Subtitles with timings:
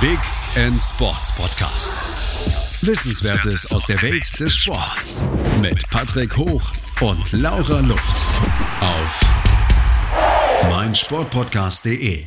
[0.00, 0.20] Big
[0.54, 1.90] End Sports Podcast.
[2.86, 5.16] Wissenswertes aus der Welt des Sports
[5.60, 6.62] mit Patrick Hoch
[7.00, 8.26] und Laura Luft
[8.80, 9.20] auf
[10.70, 12.26] meinsportpodcast.de.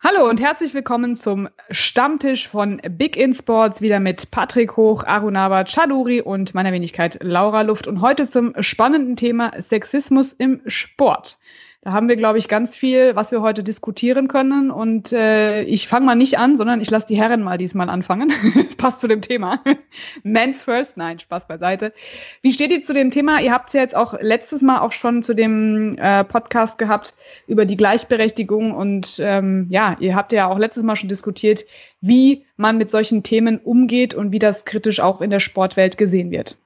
[0.00, 5.64] Hallo und herzlich willkommen zum Stammtisch von Big In Sports, wieder mit Patrick Hoch, Arunava
[5.64, 11.36] Chaduri und meiner Wenigkeit Laura Luft und heute zum spannenden Thema Sexismus im Sport.
[11.82, 14.70] Da haben wir, glaube ich, ganz viel, was wir heute diskutieren können.
[14.70, 18.30] Und äh, ich fange mal nicht an, sondern ich lasse die Herren mal diesmal anfangen.
[18.76, 19.62] Passt zu dem Thema.
[20.22, 20.98] Men's First.
[20.98, 21.94] Nein, Spaß beiseite.
[22.42, 23.40] Wie steht ihr zu dem Thema?
[23.40, 27.14] Ihr habt es ja jetzt auch letztes Mal auch schon zu dem äh, Podcast gehabt
[27.46, 28.74] über die Gleichberechtigung.
[28.74, 31.64] Und ähm, ja, ihr habt ja auch letztes Mal schon diskutiert,
[32.02, 36.30] wie man mit solchen Themen umgeht und wie das kritisch auch in der Sportwelt gesehen
[36.30, 36.58] wird.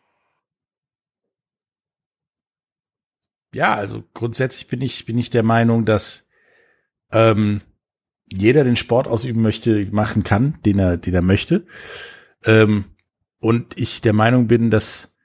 [3.54, 6.26] Ja, also grundsätzlich bin ich, bin ich der Meinung, dass
[7.12, 7.60] ähm,
[8.32, 11.66] jeder den Sport ausüben möchte, machen kann, den er, den er möchte.
[12.44, 12.84] Ähm,
[13.38, 15.16] und ich der Meinung bin, dass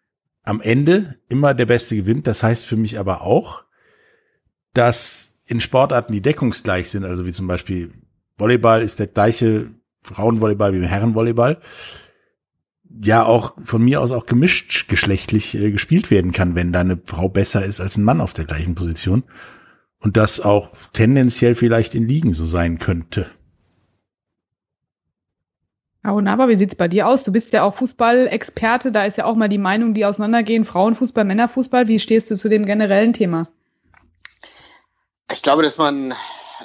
[0.44, 2.28] am Ende immer der Beste gewinnt.
[2.28, 3.64] Das heißt für mich aber auch,
[4.74, 7.92] dass in Sportarten, die deckungsgleich sind, also wie zum Beispiel
[8.38, 11.62] Volleyball ist der gleiche Frauenvolleyball wie im Herrenvolleyball,
[13.02, 17.00] ja auch von mir aus auch gemischt geschlechtlich äh, gespielt werden kann, wenn da eine
[17.06, 19.24] Frau besser ist als ein Mann auf der gleichen Position.
[20.00, 23.30] Und das auch tendenziell vielleicht in Ligen so sein könnte.
[26.02, 27.26] Aber wie sieht's bei dir aus?
[27.26, 31.26] Du bist ja auch Fußballexperte, da ist ja auch mal die Meinung, die auseinandergehen, Frauenfußball,
[31.26, 31.88] Männerfußball.
[31.88, 33.50] Wie stehst du zu dem generellen Thema?
[35.32, 36.14] Ich glaube, dass man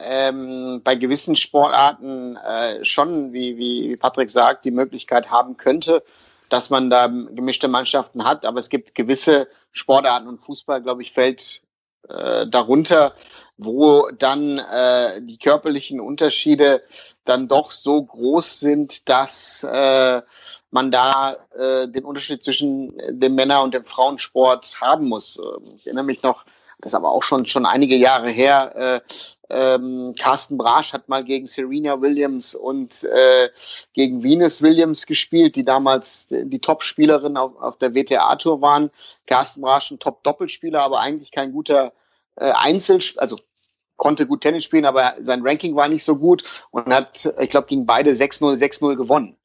[0.03, 6.03] ähm, bei gewissen Sportarten äh, schon, wie, wie Patrick sagt, die Möglichkeit haben könnte,
[6.48, 8.45] dass man da gemischte Mannschaften hat.
[8.45, 11.62] Aber es gibt gewisse Sportarten und Fußball, glaube ich, fällt
[12.09, 13.14] äh, darunter,
[13.56, 16.83] wo dann äh, die körperlichen Unterschiede
[17.25, 20.23] dann doch so groß sind, dass äh,
[20.70, 25.40] man da äh, den Unterschied zwischen dem Männer- und dem Frauensport haben muss.
[25.77, 26.45] Ich erinnere mich noch,
[26.79, 29.01] das ist aber auch schon schon einige Jahre her, äh,
[29.51, 33.51] ähm, Carsten Brasch hat mal gegen Serena Williams und äh,
[33.92, 38.90] gegen Venus Williams gespielt, die damals die Top-Spielerin auf, auf der WTA-Tour waren.
[39.27, 41.92] Carsten Brasch ein Top-Doppelspieler, aber eigentlich kein guter
[42.36, 43.36] äh, Einzelspieler, also
[43.96, 47.68] konnte gut Tennis spielen, aber sein Ranking war nicht so gut und hat, ich glaube,
[47.68, 49.36] gegen beide 6-0, 6-0 gewonnen.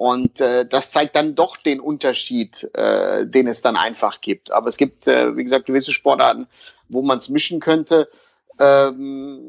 [0.00, 4.50] Und äh, das zeigt dann doch den Unterschied, äh, den es dann einfach gibt.
[4.50, 6.46] Aber es gibt, äh, wie gesagt, gewisse Sportarten,
[6.88, 8.08] wo man es mischen könnte.
[8.58, 9.40] Ähm,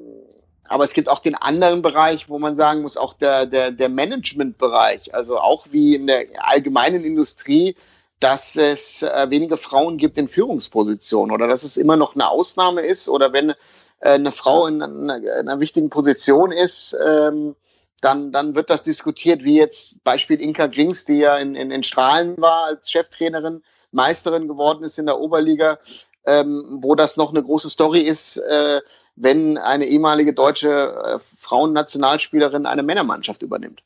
[0.68, 3.88] aber es gibt auch den anderen Bereich, wo man sagen muss, auch der, der, der
[3.88, 7.78] Management-Bereich, also auch wie in der allgemeinen Industrie,
[8.20, 12.82] dass es äh, wenige Frauen gibt in Führungspositionen oder dass es immer noch eine Ausnahme
[12.82, 13.56] ist oder wenn äh,
[14.02, 17.56] eine Frau in einer, in einer wichtigen Position ist, ähm,
[18.02, 21.84] dann, dann wird das diskutiert, wie jetzt Beispiel Inka Grings, die ja in, in, in
[21.84, 25.80] Strahlen war als Cheftrainerin, Meisterin geworden ist in der Oberliga,
[26.26, 28.82] ähm, wo das noch eine große Story ist, äh,
[29.16, 33.84] wenn eine ehemalige deutsche äh, Frauennationalspielerin eine Männermannschaft übernimmt.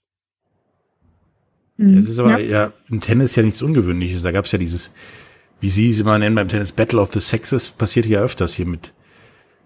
[1.78, 1.98] Mhm.
[1.98, 2.66] Es ist aber ja.
[2.66, 4.22] ja im Tennis ja nichts Ungewöhnliches.
[4.22, 4.94] Da gab es ja dieses,
[5.60, 8.66] wie Sie es immer nennen beim Tennis, Battle of the Sexes, passiert ja öfters hier
[8.66, 8.94] mit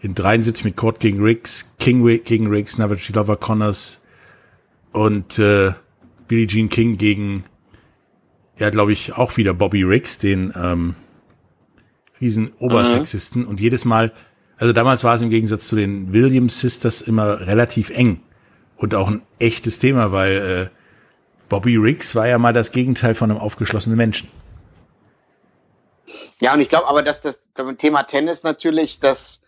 [0.02, 4.02] in 73 mit Court gegen Riggs, King gegen Riggs, Navratilova Connors
[4.92, 5.74] und äh,
[6.28, 7.46] Billie Jean King gegen
[8.58, 10.96] ja, glaube ich, auch wieder Bobby Riggs, den ähm,
[12.20, 13.44] riesen Obersexisten.
[13.44, 13.48] Mhm.
[13.48, 14.12] Und jedes Mal
[14.60, 18.22] also damals war es im Gegensatz zu den Williams Sisters immer relativ eng
[18.76, 23.32] und auch ein echtes Thema, weil äh, Bobby Riggs war ja mal das Gegenteil von
[23.32, 24.30] einem aufgeschlossenen Menschen.
[26.42, 27.40] Ja, und ich glaube aber, dass das
[27.78, 29.42] Thema Tennis natürlich, dass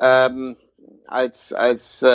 [0.00, 0.56] ähm,
[1.08, 2.06] als, als äh,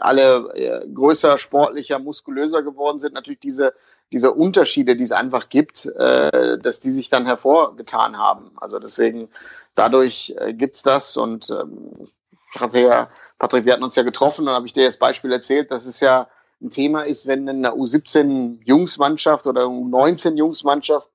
[0.00, 3.74] alle äh, größer, sportlicher, muskulöser geworden sind, natürlich diese,
[4.12, 8.52] diese Unterschiede, die es einfach gibt, äh, dass die sich dann hervorgetan haben.
[8.56, 9.28] Also deswegen
[9.74, 12.08] dadurch äh, gibt's das und ähm,
[12.54, 13.08] ich hatte ja,
[13.38, 16.00] Patrick, wir hatten uns ja getroffen und habe ich dir das Beispiel erzählt, dass es
[16.00, 16.28] ja
[16.62, 21.10] ein Thema ist, wenn in einer U17 Jungsmannschaft oder U19 Jungsmannschaft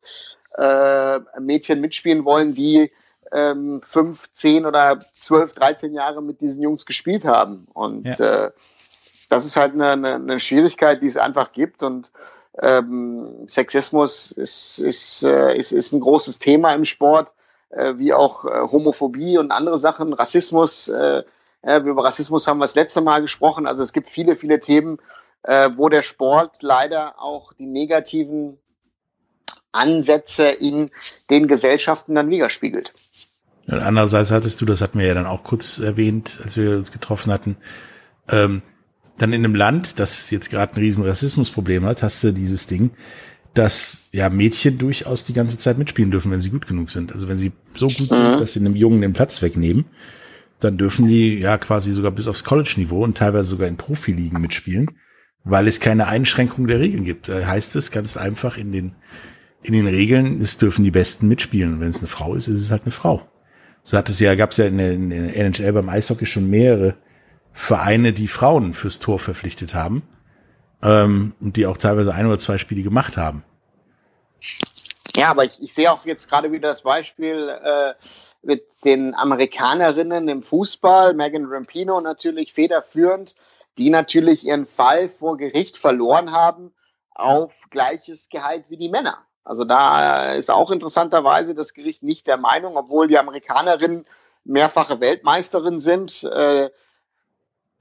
[0.58, 2.92] äh, Mädchen mitspielen wollen, die
[3.32, 7.68] ähm, fünf, zehn oder zwölf, dreizehn Jahre mit diesen Jungs gespielt haben.
[7.74, 8.46] Und ja.
[8.46, 8.52] äh,
[9.30, 11.84] das ist halt eine, eine, eine Schwierigkeit, die es einfach gibt.
[11.84, 12.12] Und
[12.62, 17.32] ähm, Sexismus ist, ist, äh, ist, ist ein großes Thema im Sport
[17.70, 20.88] äh, wie auch äh, Homophobie und andere Sachen, Rassismus.
[20.88, 21.24] Äh,
[21.62, 23.68] äh, über Rassismus haben wir das letzte Mal gesprochen.
[23.68, 24.98] Also es gibt viele, viele Themen,
[25.44, 28.58] äh, wo der Sport leider auch die negativen
[29.72, 30.90] Ansätze in
[31.30, 32.94] den Gesellschaften dann widerspiegelt.
[33.68, 36.92] Und andererseits hattest du, das hatten wir ja dann auch kurz erwähnt, als wir uns
[36.92, 37.58] getroffen hatten,
[38.30, 38.62] ähm,
[39.18, 42.92] dann in einem Land, das jetzt gerade ein riesen Rassismusproblem hat, hast du dieses Ding,
[43.54, 47.12] dass ja Mädchen durchaus die ganze Zeit mitspielen dürfen, wenn sie gut genug sind.
[47.12, 48.40] Also wenn sie so gut sind, mhm.
[48.40, 49.86] dass sie einem Jungen den Platz wegnehmen,
[50.60, 54.92] dann dürfen die ja quasi sogar bis aufs College-Niveau und teilweise sogar in Profiligen mitspielen,
[55.44, 57.30] weil es keine Einschränkung der Regeln gibt.
[57.30, 58.96] Da heißt es ganz einfach in den,
[59.62, 61.76] in den Regeln, es dürfen die Besten mitspielen.
[61.76, 63.22] Und wenn es eine Frau ist, ist es halt eine Frau.
[63.84, 64.92] So hat es ja, gab es ja in der,
[65.36, 66.96] NHL beim Eishockey schon mehrere
[67.54, 70.04] Vereine, die Frauen fürs Tor verpflichtet haben
[70.82, 73.44] ähm, und die auch teilweise ein oder zwei Spiele gemacht haben.
[75.16, 77.94] Ja, aber ich, ich sehe auch jetzt gerade wieder das Beispiel äh,
[78.42, 83.36] mit den Amerikanerinnen im Fußball, Megan Rampino natürlich federführend,
[83.78, 86.72] die natürlich ihren Fall vor Gericht verloren haben
[87.16, 89.26] auf gleiches Gehalt wie die Männer.
[89.50, 94.06] Also da ist auch interessanterweise das Gericht nicht der Meinung, obwohl die Amerikanerinnen
[94.44, 96.24] mehrfache Weltmeisterin sind.
[96.24, 96.70] Äh,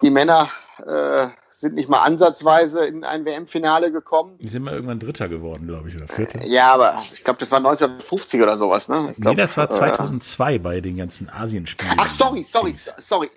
[0.01, 0.49] die Männer
[0.87, 4.39] äh, sind nicht mal ansatzweise in ein WM-Finale gekommen.
[4.39, 6.41] Die sind mal irgendwann Dritter geworden, glaube ich, oder Vierter.
[6.41, 9.13] Äh, ja, aber ich glaube, das war 1950 oder sowas, ne?
[9.15, 11.97] Ich glaub, nee, das war 2002 äh, bei den ganzen Asienspielen.
[11.99, 13.29] Ach, sorry, sorry, sorry.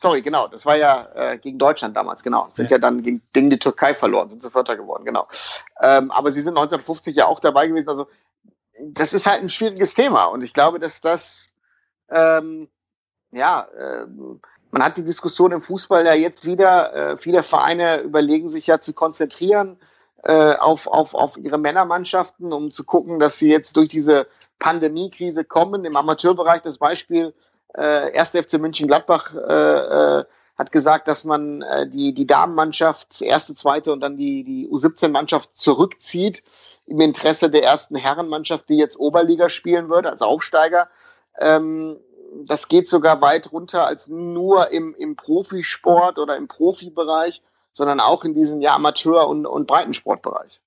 [0.00, 0.46] Sorry, genau.
[0.46, 2.48] Das war ja äh, gegen Deutschland damals, genau.
[2.54, 5.26] Sind ja, ja dann gegen, gegen, die Türkei verloren, sind sie Vierter geworden, genau.
[5.80, 7.88] Ähm, aber sie sind 1950 ja auch dabei gewesen.
[7.88, 8.06] Also
[8.80, 10.26] das ist halt ein schwieriges Thema.
[10.26, 11.52] Und ich glaube, dass das
[12.10, 12.68] ähm,
[13.32, 14.06] ja, äh,
[14.70, 16.94] man hat die Diskussion im Fußball ja jetzt wieder.
[16.94, 19.78] Äh, viele Vereine überlegen sich ja zu konzentrieren
[20.24, 24.26] äh, auf, auf, auf ihre Männermannschaften, um zu gucken, dass sie jetzt durch diese
[24.58, 25.84] Pandemiekrise kommen.
[25.84, 27.34] Im Amateurbereich das Beispiel
[27.74, 28.30] äh, 1.
[28.30, 30.24] FC München Gladbach äh, äh,
[30.56, 35.50] hat gesagt, dass man äh, die, die Damenmannschaft, erste, zweite und dann die, die U17-Mannschaft
[35.54, 36.42] zurückzieht
[36.86, 40.88] im Interesse der ersten Herrenmannschaft, die jetzt Oberliga spielen würde, als Aufsteiger.
[41.38, 41.98] Ähm,
[42.44, 47.42] das geht sogar weit runter als nur im, im Profisport oder im Profibereich,
[47.72, 50.60] sondern auch in diesen ja, Amateur- und, und Breitensportbereich.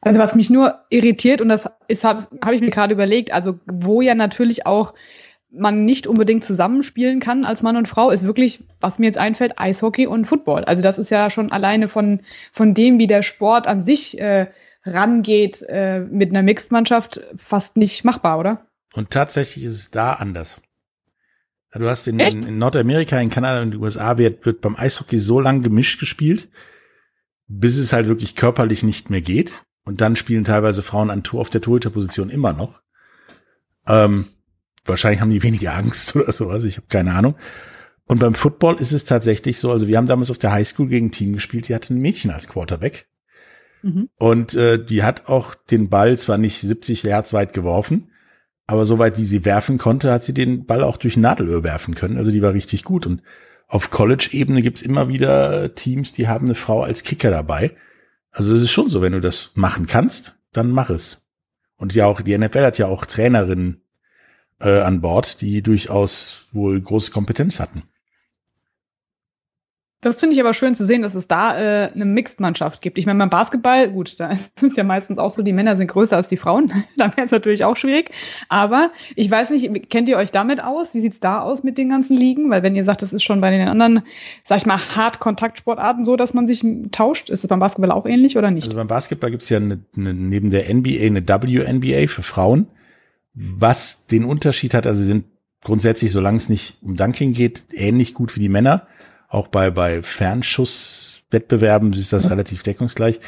[0.00, 4.00] Also was mich nur irritiert, und das habe hab ich mir gerade überlegt, also wo
[4.00, 4.94] ja natürlich auch
[5.52, 9.58] man nicht unbedingt zusammenspielen kann als Mann und Frau, ist wirklich, was mir jetzt einfällt,
[9.58, 10.64] Eishockey und Football.
[10.64, 12.20] Also das ist ja schon alleine von,
[12.52, 14.46] von dem, wie der Sport an sich äh,
[14.84, 18.66] rangeht, äh, mit einer Mixed-Mannschaft fast nicht machbar, oder?
[18.94, 20.60] Und tatsächlich ist es da anders.
[21.72, 24.76] Du hast in, in, in Nordamerika, in Kanada und in den USA wird, wird beim
[24.76, 26.48] Eishockey so lang gemischt gespielt,
[27.46, 29.62] bis es halt wirklich körperlich nicht mehr geht.
[29.84, 32.82] Und dann spielen teilweise Frauen an auf der Torhüterposition immer noch.
[33.86, 34.26] Ähm,
[34.84, 37.34] wahrscheinlich haben die weniger Angst oder sowas, ich habe keine Ahnung.
[38.06, 41.06] Und beim Football ist es tatsächlich so, also wir haben damals auf der Highschool gegen
[41.06, 43.06] ein Team gespielt, die hatte ein Mädchen als Quarterback.
[43.82, 44.08] Mhm.
[44.18, 48.10] Und äh, die hat auch den Ball zwar nicht 70 Yards weit geworfen,
[48.66, 52.18] aber soweit wie sie werfen konnte, hat sie den Ball auch durch Nadelöhr werfen können.
[52.18, 53.06] Also die war richtig gut.
[53.06, 53.22] Und
[53.68, 57.72] auf College-Ebene gibt's immer wieder Teams, die haben eine Frau als Kicker dabei.
[58.30, 61.28] Also es ist schon so, wenn du das machen kannst, dann mach es.
[61.76, 63.82] Und ja auch, die NFL hat ja auch Trainerinnen
[64.60, 67.84] äh, an Bord, die durchaus wohl große Kompetenz hatten.
[70.02, 72.96] Das finde ich aber schön zu sehen, dass es da äh, eine Mixed-Mannschaft gibt.
[72.96, 76.16] Ich meine, beim Basketball, gut, da ist ja meistens auch so, die Männer sind größer
[76.16, 76.72] als die Frauen.
[76.96, 78.10] da wäre es natürlich auch schwierig.
[78.48, 80.94] Aber ich weiß nicht, kennt ihr euch damit aus?
[80.94, 82.48] Wie sieht's da aus mit den ganzen Ligen?
[82.48, 84.02] Weil wenn ihr sagt, das ist schon bei den anderen,
[84.46, 88.38] sag ich mal, Hart-Kontaktsportarten so, dass man sich tauscht, ist es beim Basketball auch ähnlich
[88.38, 88.64] oder nicht?
[88.64, 92.68] Also beim Basketball gibt's ja eine, eine, neben der NBA eine WNBA für Frauen.
[93.34, 95.26] Was den Unterschied hat, also sie sind
[95.62, 98.86] grundsätzlich, solange es nicht um Dunking geht, ähnlich gut wie die Männer
[99.30, 103.20] auch bei, bei Fernschusswettbewerben ist das relativ deckungsgleich.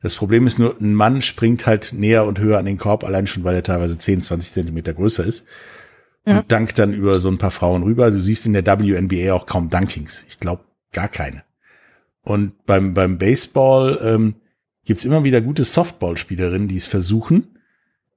[0.00, 3.26] Das Problem ist nur, ein Mann springt halt näher und höher an den Korb, allein
[3.26, 5.46] schon, weil er teilweise 10, 20 Zentimeter größer ist.
[6.24, 6.38] Ja.
[6.38, 8.10] Und dankt dann über so ein paar Frauen rüber.
[8.10, 10.24] Du siehst in der WNBA auch kaum Dunkings.
[10.28, 10.62] Ich glaube,
[10.92, 11.42] gar keine.
[12.22, 14.36] Und beim, beim Baseball ähm,
[14.84, 17.58] gibt's immer wieder gute Softballspielerinnen, die es versuchen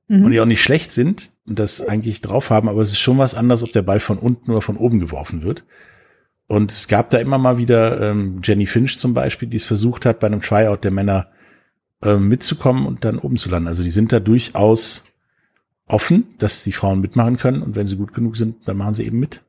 [0.08, 0.26] mhm.
[0.26, 3.18] und die auch nicht schlecht sind und das eigentlich drauf haben, aber es ist schon
[3.18, 5.66] was anderes, ob der Ball von unten oder von oben geworfen wird.
[6.52, 10.06] Und es gab da immer mal wieder ähm, Jenny Finch zum Beispiel, die es versucht
[10.06, 11.28] hat, bei einem Tryout der Männer
[12.04, 13.70] äh, mitzukommen und dann oben zu landen.
[13.70, 15.06] Also die sind da durchaus
[15.88, 19.06] offen, dass die Frauen mitmachen können und wenn sie gut genug sind, dann machen sie
[19.06, 19.40] eben mit.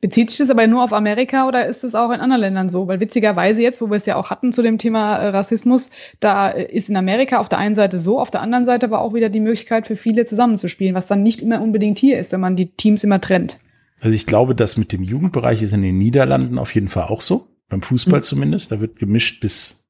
[0.00, 2.86] Bezieht sich das aber nur auf Amerika oder ist es auch in anderen Ländern so?
[2.86, 5.90] Weil witzigerweise jetzt, wo wir es ja auch hatten zu dem Thema äh, Rassismus,
[6.20, 9.00] da äh, ist in Amerika auf der einen Seite so, auf der anderen Seite aber
[9.00, 12.40] auch wieder die Möglichkeit für viele zusammenzuspielen, was dann nicht immer unbedingt hier ist, wenn
[12.40, 13.58] man die Teams immer trennt.
[14.02, 17.22] Also ich glaube, dass mit dem Jugendbereich ist in den Niederlanden auf jeden Fall auch
[17.22, 17.46] so.
[17.68, 18.24] Beim Fußball mhm.
[18.24, 18.72] zumindest.
[18.72, 19.84] Da wird gemischt bis,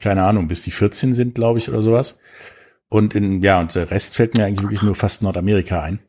[0.00, 2.18] keine Ahnung, bis die 14 sind, glaube ich, oder sowas.
[2.88, 6.00] Und in, ja, und der Rest fällt mir eigentlich wirklich nur fast Nordamerika ein.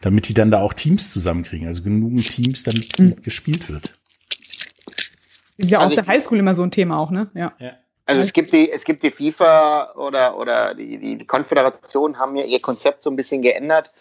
[0.00, 3.14] damit die dann da auch Teams zusammenkriegen, also genügend Teams, damit mhm.
[3.22, 3.94] gespielt wird.
[5.58, 7.30] Ist ja also auf der Highschool immer so ein Thema auch, ne?
[7.34, 7.52] Ja.
[7.60, 7.74] ja.
[8.04, 12.34] Also es gibt die, es gibt die FIFA oder, oder die, die, die Konföderation haben
[12.34, 13.92] ja ihr Konzept so ein bisschen geändert.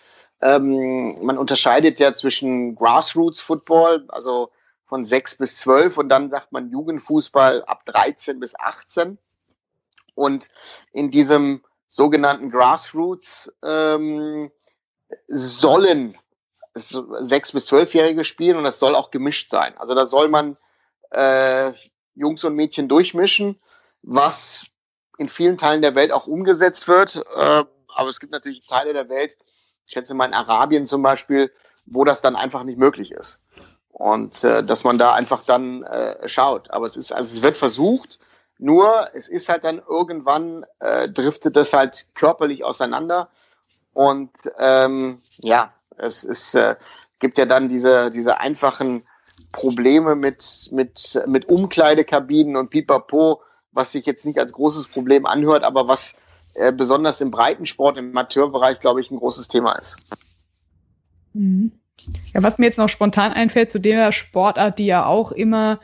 [0.41, 4.51] Ähm, man unterscheidet ja zwischen Grassroots Football, also
[4.85, 9.17] von sechs bis zwölf und dann sagt man Jugendfußball ab 13 bis 18.
[10.15, 10.49] Und
[10.91, 14.51] in diesem sogenannten Grassroots ähm,
[15.27, 16.15] sollen
[16.73, 19.77] sechs bis zwölfjährige spielen und das soll auch gemischt sein.
[19.77, 20.57] Also da soll man
[21.11, 21.73] äh,
[22.15, 23.59] Jungs und Mädchen durchmischen,
[24.01, 24.65] was
[25.17, 27.15] in vielen Teilen der Welt auch umgesetzt wird.
[27.15, 29.37] Äh, aber es gibt natürlich Teile der Welt,
[29.91, 31.51] ich schätze mal in Arabien zum Beispiel,
[31.85, 33.41] wo das dann einfach nicht möglich ist.
[33.91, 36.71] Und äh, dass man da einfach dann äh, schaut.
[36.71, 38.19] Aber es ist, also es wird versucht,
[38.57, 43.27] nur es ist halt dann irgendwann äh, driftet das halt körperlich auseinander.
[43.91, 46.77] Und ähm, ja, es ist, äh,
[47.19, 49.05] gibt ja dann diese, diese einfachen
[49.51, 53.41] Probleme mit, mit, mit Umkleidekabinen und Pipapo,
[53.73, 56.15] was sich jetzt nicht als großes Problem anhört, aber was
[56.53, 59.97] äh, besonders im Breitensport, im Amateurbereich, glaube ich, ein großes Thema ist.
[61.33, 61.71] Mhm.
[62.33, 65.79] Ja, was mir jetzt noch spontan einfällt zu der Sportart, die ja auch immer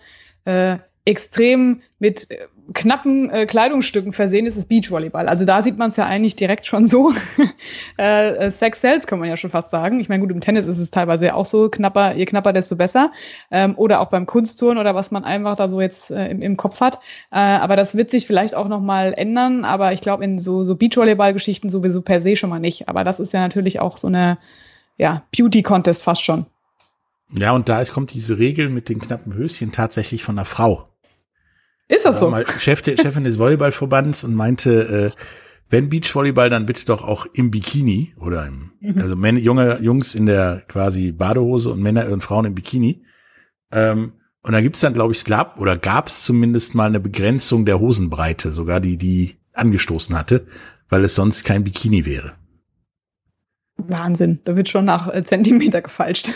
[0.45, 5.29] äh, extrem mit äh, knappen äh, Kleidungsstücken versehen ist, ist Beachvolleyball.
[5.29, 7.13] Also da sieht man es ja eigentlich direkt schon so.
[7.97, 9.99] äh, äh, Sex Cells kann man ja schon fast sagen.
[10.01, 13.11] Ich meine, gut, im Tennis ist es teilweise auch so, knapper, je knapper, desto besser.
[13.51, 16.57] Ähm, oder auch beim Kunsttouren oder was man einfach da so jetzt äh, im, im
[16.57, 16.99] Kopf hat.
[17.31, 19.63] Äh, aber das wird sich vielleicht auch nochmal ändern.
[19.63, 22.89] Aber ich glaube, in so, so Beachvolleyball-Geschichten sowieso per se schon mal nicht.
[22.89, 24.37] Aber das ist ja natürlich auch so eine
[24.97, 26.45] ja, Beauty-Contest fast schon.
[27.31, 30.87] Ja, und da ist, kommt diese Regel mit den knappen Höschen tatsächlich von einer Frau.
[31.87, 32.29] Ist das so?
[32.29, 35.21] Mal Chef, Chefin des Volleyballverbands und meinte, äh,
[35.69, 39.01] wenn Beachvolleyball, dann bitte doch auch im Bikini oder im, mhm.
[39.01, 43.03] also Männer, junge Jungs in der quasi Badehose und Männer und Frauen im Bikini.
[43.71, 44.13] Ähm,
[44.43, 48.51] und da gibt's dann, glaube ich, gab oder gab's zumindest mal eine Begrenzung der Hosenbreite,
[48.51, 50.47] sogar die, die angestoßen hatte,
[50.87, 52.33] weil es sonst kein Bikini wäre.
[53.75, 56.29] Wahnsinn, da wird schon nach äh, Zentimeter gefalscht.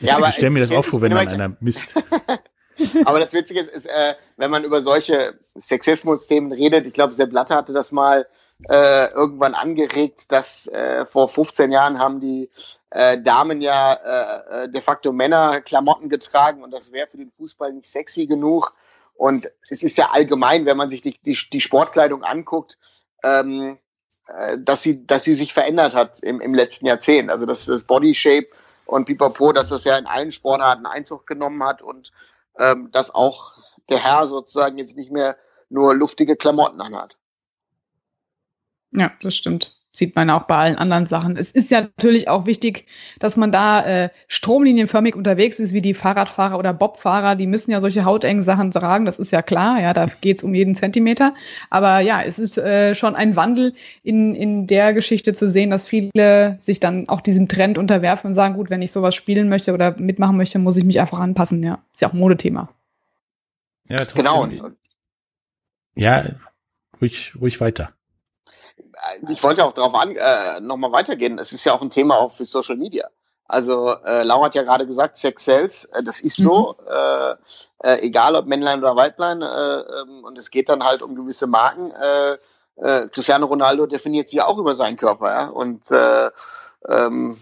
[0.00, 1.94] Ja, aber ich stelle mir das auch vor, wenn dann einer misst.
[3.04, 7.30] Aber das Witzige ist, ist äh, wenn man über solche Sexismus-Themen redet, ich glaube, Sepp
[7.30, 8.26] Blatter hatte das mal
[8.68, 12.50] äh, irgendwann angeregt, dass äh, vor 15 Jahren haben die
[12.90, 17.72] äh, Damen ja äh, äh, de facto Männerklamotten getragen und das wäre für den Fußball
[17.72, 18.74] nicht sexy genug.
[19.16, 22.78] Und es ist ja allgemein, wenn man sich die, die, die Sportkleidung anguckt,
[23.22, 23.78] ähm,
[24.28, 27.30] äh, dass sie, dass sie sich verändert hat im, im letzten Jahrzehnt.
[27.30, 28.48] Also dass das Body Shape
[28.86, 32.12] und Pipapo, dass das ja in allen Sportarten Einzug genommen hat und
[32.58, 33.56] ähm, dass auch
[33.88, 35.36] der Herr sozusagen jetzt nicht mehr
[35.68, 37.16] nur luftige Klamotten anhat.
[38.92, 39.74] Ja, das stimmt.
[39.96, 41.36] Sieht man auch bei allen anderen Sachen.
[41.36, 42.86] Es ist ja natürlich auch wichtig,
[43.20, 47.36] dass man da äh, stromlinienförmig unterwegs ist, wie die Fahrradfahrer oder Bobfahrer.
[47.36, 49.80] Die müssen ja solche hautengen Sachen tragen, das ist ja klar.
[49.80, 51.32] Ja, da geht's um jeden Zentimeter.
[51.70, 53.72] Aber ja, es ist äh, schon ein Wandel
[54.02, 58.34] in, in der Geschichte zu sehen, dass viele sich dann auch diesem Trend unterwerfen und
[58.34, 61.62] sagen, gut, wenn ich sowas spielen möchte oder mitmachen möchte, muss ich mich einfach anpassen.
[61.62, 62.68] Ja, ist ja auch ein Modethema.
[63.88, 64.48] Ja, genau.
[65.94, 66.24] Ja,
[67.00, 67.92] ruhig, ruhig weiter.
[69.28, 71.38] Ich wollte auch darauf an, äh, nochmal weitergehen.
[71.38, 73.08] Es ist ja auch ein Thema auch für Social Media.
[73.46, 76.86] Also äh, Laura hat ja gerade gesagt, Sex sells, äh, das ist so, mhm.
[76.90, 77.34] äh,
[77.84, 79.42] äh, egal ob Männlein oder Weiblein.
[79.42, 81.90] Äh, ähm, und es geht dann halt um gewisse Marken.
[81.90, 82.38] Äh,
[82.76, 85.30] äh, Cristiano Ronaldo definiert sich auch über seinen Körper.
[85.30, 85.46] Ja?
[85.48, 86.30] Und äh,
[86.88, 87.36] ähm,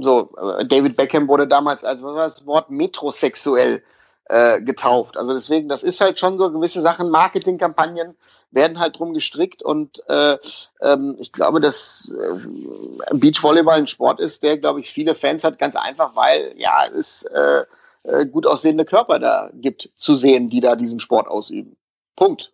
[0.00, 3.82] so, äh, David Beckham wurde damals als was war das Wort metrosexuell
[4.26, 5.16] äh, getauft.
[5.16, 8.14] Also deswegen, das ist halt schon so gewisse Sachen, Marketingkampagnen
[8.50, 10.38] werden halt drum gestrickt und äh,
[10.80, 15.58] ähm, ich glaube, dass äh, Beachvolleyball ein Sport ist, der, glaube ich, viele Fans hat,
[15.58, 17.64] ganz einfach, weil ja es äh,
[18.04, 21.76] äh, gut aussehende Körper da gibt zu sehen, die da diesen Sport ausüben.
[22.16, 22.52] Punkt.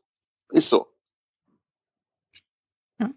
[0.50, 0.88] Ist so.
[2.98, 3.10] Ja.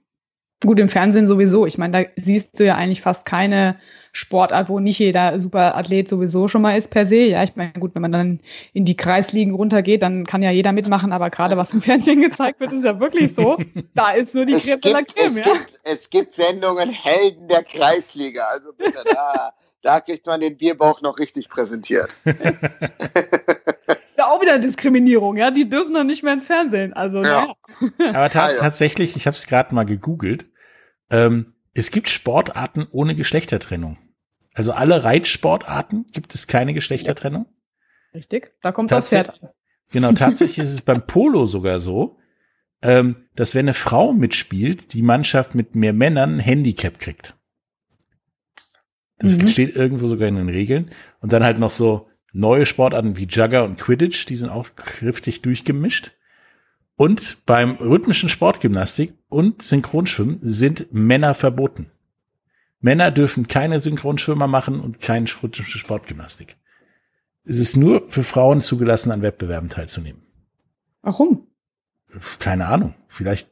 [0.63, 1.65] Gut, im Fernsehen sowieso.
[1.65, 3.79] Ich meine, da siehst du ja eigentlich fast keine
[4.15, 7.15] Sportart, wo nicht jeder Superathlet sowieso schon mal ist per se.
[7.15, 8.39] Ja, ich meine, gut, wenn man dann
[8.71, 12.59] in die Kreisligen runtergeht, dann kann ja jeder mitmachen, aber gerade was im Fernsehen gezeigt
[12.59, 13.57] wird, ist ja wirklich so.
[13.95, 15.43] Da ist nur die Creme de la Creme, es, ja?
[15.45, 18.45] gibt, es gibt Sendungen Helden der Kreisliga.
[18.45, 19.51] Also bitte, da,
[19.81, 22.19] da kriegt man den Bierbauch noch richtig präsentiert.
[24.17, 25.49] ja, auch wieder Diskriminierung, ja.
[25.49, 26.93] Die dürfen dann nicht mehr ins Fernsehen.
[26.93, 27.47] Also, ja.
[27.81, 28.09] ja.
[28.09, 30.45] Aber ta ah, tatsächlich, ich habe es gerade mal gegoogelt.
[31.09, 33.97] Ähm, es gibt Sportarten ohne Geschlechtertrennung.
[34.53, 37.47] Also alle Reitsportarten gibt es keine Geschlechtertrennung.
[38.13, 39.41] Richtig, da kommt das Pferd
[39.91, 42.17] Genau, tatsächlich ist es beim Polo sogar so,
[42.81, 47.35] ähm, dass wenn eine Frau mitspielt, die Mannschaft mit mehr Männern ein Handicap kriegt.
[49.19, 49.47] Das mhm.
[49.47, 50.91] steht irgendwo sogar in den Regeln.
[51.21, 55.43] Und dann halt noch so neue Sportarten wie Jugger und Quidditch, die sind auch kräftig
[55.43, 56.11] durchgemischt.
[56.95, 61.91] Und beim rhythmischen Sportgymnastik und Synchronschwimmen sind Männer verboten.
[62.79, 66.57] Männer dürfen keine Synchronschwimmer machen und keine rhythmische Sportgymnastik.
[67.45, 70.21] Es ist nur für Frauen zugelassen, an Wettbewerben teilzunehmen.
[71.01, 71.47] Warum?
[72.39, 72.93] Keine Ahnung.
[73.07, 73.49] Vielleicht,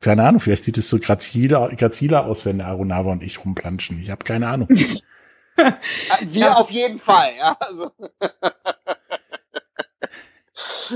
[0.00, 4.00] keine Ahnung, vielleicht sieht es so graziler, graziler aus, wenn der Arunava und ich rumplanschen.
[4.00, 4.68] Ich habe keine Ahnung.
[6.20, 6.54] Wir ja.
[6.54, 7.56] auf jeden Fall, ja.
[7.60, 7.92] Also.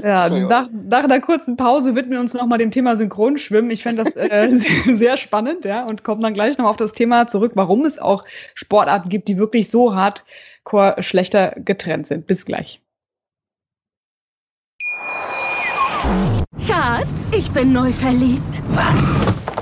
[0.02, 3.70] Ja, nach, nach einer kurzen Pause widmen wir uns nochmal dem Thema Synchronschwimmen.
[3.70, 4.58] Ich fände das äh,
[4.96, 8.24] sehr spannend, ja, und kommen dann gleich noch auf das Thema zurück, warum es auch
[8.54, 12.26] Sportarten gibt, die wirklich so hardcore schlechter getrennt sind.
[12.26, 12.80] Bis gleich.
[16.66, 18.62] Schatz, ich bin neu verliebt.
[18.68, 19.14] Was?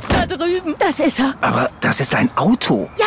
[0.09, 0.75] Da drüben.
[0.79, 1.35] Das ist er.
[1.41, 2.89] Aber das ist ein Auto.
[2.99, 3.07] Ja,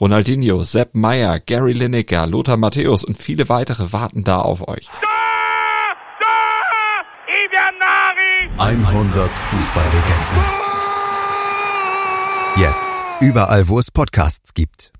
[0.00, 4.90] Ronaldinho, Sepp Meyer, Gary Lineker, Lothar Matthäus und viele weitere warten da auf euch.
[8.58, 10.44] 100 Fußballlegenden.
[12.56, 14.92] Jetzt überall, wo es Podcasts gibt.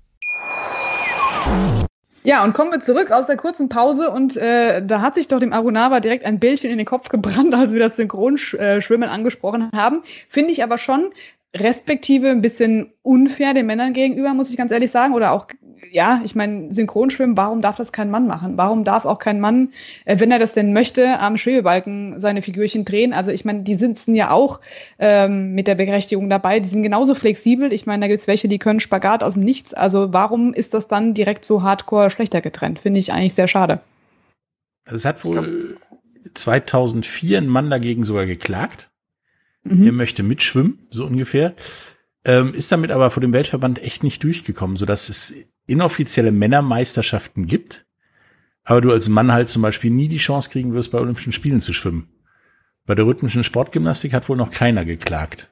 [2.25, 5.39] Ja, und kommen wir zurück aus der kurzen Pause und äh, da hat sich doch
[5.39, 10.01] dem Arunava direkt ein Bildchen in den Kopf gebrannt, als wir das Synchronschwimmen angesprochen haben.
[10.27, 11.11] Finde ich aber schon
[11.55, 15.47] respektive ein bisschen unfair den Männern gegenüber, muss ich ganz ehrlich sagen, oder auch
[15.91, 18.57] ja, ich meine, Synchronschwimmen, warum darf das kein Mann machen?
[18.57, 19.69] Warum darf auch kein Mann,
[20.03, 23.13] äh, wenn er das denn möchte, am Schwebebalken seine Figürchen drehen?
[23.13, 24.59] Also ich meine, die sitzen ja auch
[24.99, 27.71] ähm, mit der Berechtigung dabei, die sind genauso flexibel.
[27.71, 29.73] Ich meine, da gibt's welche, die können Spagat aus dem Nichts.
[29.73, 32.79] Also warum ist das dann direkt so hardcore schlechter getrennt?
[32.79, 33.79] Finde ich eigentlich sehr schade.
[34.85, 35.77] Also es hat wohl
[36.33, 38.89] 2004 ein Mann dagegen sogar geklagt.
[39.65, 39.83] Mhm.
[39.83, 41.55] Er möchte mitschwimmen, so ungefähr.
[42.23, 45.33] Ähm, ist damit aber vor dem Weltverband echt nicht durchgekommen, so dass es
[45.67, 47.85] inoffizielle Männermeisterschaften gibt,
[48.63, 51.61] aber du als Mann halt zum Beispiel nie die Chance kriegen wirst, bei Olympischen Spielen
[51.61, 52.09] zu schwimmen.
[52.85, 55.51] Bei der rhythmischen Sportgymnastik hat wohl noch keiner geklagt.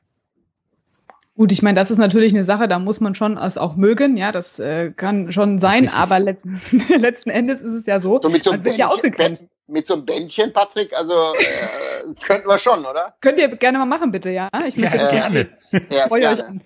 [1.35, 4.17] Gut, ich meine, das ist natürlich eine Sache, da muss man schon es auch mögen,
[4.17, 6.61] ja, das äh, kann schon sein, aber letzten,
[6.99, 10.05] letzten Endes ist es ja so, so mit so einem Bändchen, ja mit so einem
[10.05, 13.15] Bändchen, Patrick, also äh, könnten wir schon, oder?
[13.21, 14.49] Könnt ihr gerne mal machen, bitte, ja?
[14.67, 15.49] Ich ja, gerne.
[15.71, 16.11] Ja, gerne.
[16.11, 16.61] Euch an.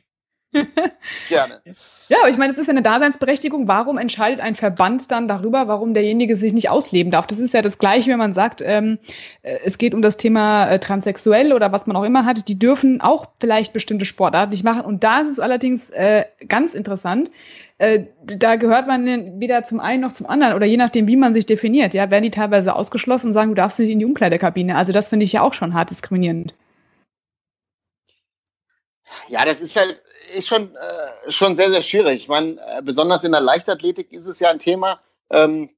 [1.30, 1.62] Gerne.
[2.10, 3.68] Ja, aber ich meine, es ist ja eine Daseinsberechtigung.
[3.68, 7.28] Warum entscheidet ein Verband dann darüber, warum derjenige sich nicht ausleben darf?
[7.28, 8.98] Das ist ja das Gleiche, wenn man sagt, ähm,
[9.42, 12.48] äh, es geht um das Thema äh, transsexuell oder was man auch immer hat.
[12.48, 14.82] Die dürfen auch vielleicht bestimmte Sportarten nicht machen.
[14.82, 17.30] Und da ist es allerdings äh, ganz interessant.
[17.78, 21.34] Äh, da gehört man weder zum einen noch zum anderen oder je nachdem, wie man
[21.34, 21.94] sich definiert.
[21.94, 24.78] Ja, werden die teilweise ausgeschlossen und sagen, du darfst nicht in die Umkleidekabine.
[24.78, 26.54] Also das finde ich ja auch schon hart diskriminierend.
[29.30, 30.02] Ja, das ist halt
[30.36, 32.24] ist schon, äh, schon sehr, sehr schwierig.
[32.24, 35.00] Ich meine, äh, besonders in der Leichtathletik ist es ja ein Thema.
[35.30, 35.70] Ähm,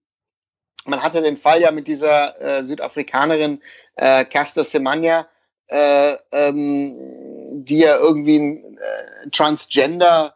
[0.85, 3.61] man hatte den Fall ja mit dieser äh, Südafrikanerin
[3.95, 5.27] äh, Caster Semenya,
[5.67, 10.35] äh, ähm, die ja irgendwie ein äh, Transgender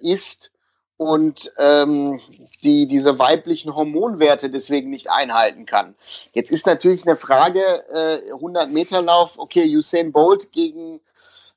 [0.00, 0.50] ist
[0.96, 2.18] und ähm,
[2.62, 5.94] die diese weiblichen Hormonwerte deswegen nicht einhalten kann.
[6.32, 7.60] Jetzt ist natürlich eine Frage,
[7.92, 11.02] äh, 100 Meter Lauf, okay, Usain Bolt gegen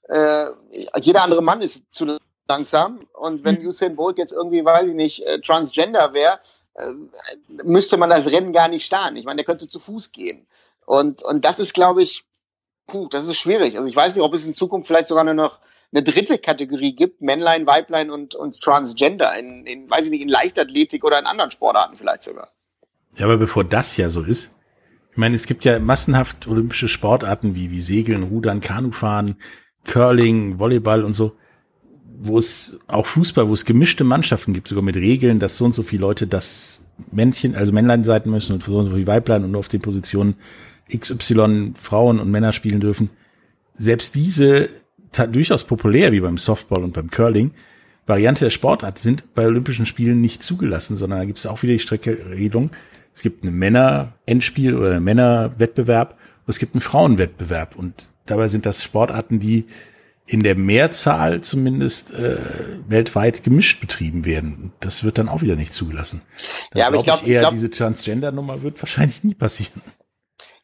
[0.08, 0.48] äh,
[1.02, 2.17] jeder andere Mann ist zu
[2.48, 3.00] langsam.
[3.13, 3.67] Und wenn mhm.
[3.67, 6.39] Usain Bolt jetzt irgendwie, weiß ich nicht, äh, Transgender wäre,
[6.76, 6.93] äh,
[7.63, 9.17] müsste man das Rennen gar nicht starten.
[9.17, 10.48] Ich meine, der könnte zu Fuß gehen.
[10.86, 12.24] Und, und das ist, glaube ich,
[12.88, 13.76] puh, das ist schwierig.
[13.76, 15.60] Also ich weiß nicht, ob es in Zukunft vielleicht sogar nur noch
[15.91, 20.30] eine dritte Kategorie gibt, Männlein, Weiblein und, und Transgender, in, in, weiß ich nicht, in
[20.30, 22.52] Leichtathletik oder in anderen Sportarten vielleicht sogar.
[23.15, 24.56] Ja, aber bevor das ja so ist,
[25.12, 29.38] ich meine, es gibt ja massenhaft olympische Sportarten wie, wie Segeln, Rudern, Kanufahren,
[29.88, 31.36] Curling, Volleyball und so,
[32.19, 35.73] wo es auch Fußball, wo es gemischte Mannschaften gibt, sogar mit Regeln, dass so und
[35.73, 39.43] so viele Leute das Männchen, also Männlein seiten müssen und so und so viele Weiblein
[39.43, 40.36] und nur auf den Positionen
[40.95, 43.10] XY Frauen und Männer spielen dürfen.
[43.73, 44.69] Selbst diese
[45.32, 47.52] durchaus populär, wie beim Softball und beim Curling,
[48.06, 51.73] Variante der Sportart sind bei Olympischen Spielen nicht zugelassen, sondern da gibt es auch wieder
[51.73, 52.71] die Streckeregelung.
[53.13, 56.17] Es gibt eine Männer-Endspiel oder Männer-Wettbewerb
[56.48, 57.94] und es gibt einen Frauenwettbewerb und
[58.26, 59.68] dabei sind das Sportarten, die
[60.26, 62.38] in der Mehrzahl zumindest äh,
[62.88, 64.72] weltweit gemischt betrieben werden.
[64.80, 66.22] Das wird dann auch wieder nicht zugelassen.
[66.72, 69.82] Dann ja, aber glaub ich glaube, eher, glaub, diese Transgender-Nummer wird wahrscheinlich nie passieren.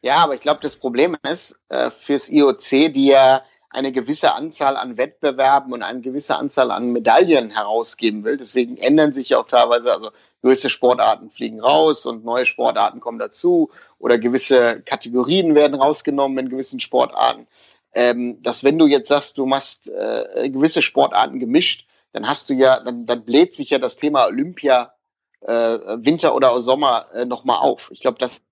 [0.02, 3.42] Ja, aber ich glaube, das Problem ist äh, fürs IOC, die ja
[3.74, 8.36] eine gewisse Anzahl an Wettbewerben und eine gewisse Anzahl an Medaillen herausgeben will.
[8.36, 10.10] Deswegen ändern sich ja auch teilweise, also
[10.42, 16.50] gewisse Sportarten fliegen raus und neue Sportarten kommen dazu oder gewisse Kategorien werden rausgenommen in
[16.50, 17.46] gewissen Sportarten
[17.94, 22.54] ähm, dass wenn du jetzt sagst, du machst äh, gewisse Sportarten gemischt, dann hast du
[22.54, 24.92] ja, dann, dann bläht sich ja das Thema Olympia
[25.40, 27.90] äh, Winter oder Sommer äh, nochmal auf.
[27.92, 28.42] Ich glaube, das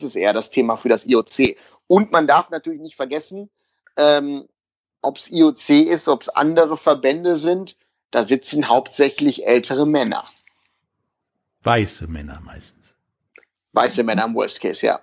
[0.00, 1.56] ist eher das Thema für das IOC.
[1.86, 3.50] Und man darf natürlich nicht vergessen,
[3.98, 4.48] ähm,
[5.02, 7.76] ob es IOC ist, ob es andere Verbände sind,
[8.10, 10.24] da sitzen hauptsächlich ältere Männer.
[11.62, 12.94] Weiße Männer meistens.
[13.72, 15.00] Weiße Männer im Worst Case, ja.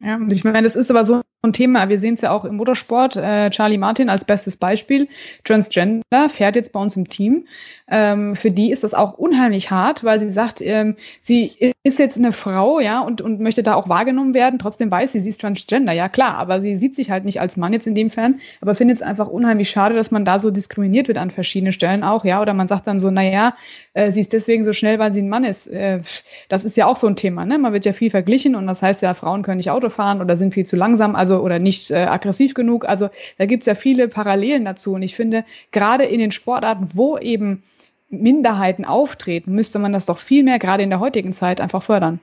[0.00, 1.88] Ja, und ich meine, das ist aber so ein Thema.
[1.88, 3.16] Wir sehen es ja auch im Motorsport.
[3.16, 5.08] Äh, Charlie Martin als bestes Beispiel.
[5.42, 7.48] Transgender fährt jetzt bei uns im Team.
[7.90, 11.52] Ähm, für die ist das auch unheimlich hart, weil sie sagt, ähm, sie
[11.82, 14.60] ist jetzt eine Frau, ja, und, und möchte da auch wahrgenommen werden.
[14.60, 17.56] Trotzdem weiß sie, sie ist Transgender, ja klar, aber sie sieht sich halt nicht als
[17.56, 20.52] Mann jetzt in dem Fall, aber findet es einfach unheimlich schade, dass man da so
[20.52, 23.56] diskriminiert wird an verschiedenen Stellen auch, ja, oder man sagt dann so, naja,
[23.94, 25.66] äh, sie ist deswegen so schnell, weil sie ein Mann ist.
[25.66, 26.02] Äh,
[26.48, 27.58] das ist ja auch so ein Thema, ne?
[27.58, 30.36] Man wird ja viel verglichen und das heißt ja, Frauen können nicht Auto fahren oder
[30.36, 32.84] sind viel zu langsam, also oder nicht äh, aggressiv genug.
[32.84, 34.94] Also da gibt's ja viele Parallelen dazu.
[34.94, 37.62] Und ich finde, gerade in den Sportarten, wo eben
[38.08, 42.20] Minderheiten auftreten, müsste man das doch viel mehr gerade in der heutigen Zeit einfach fördern.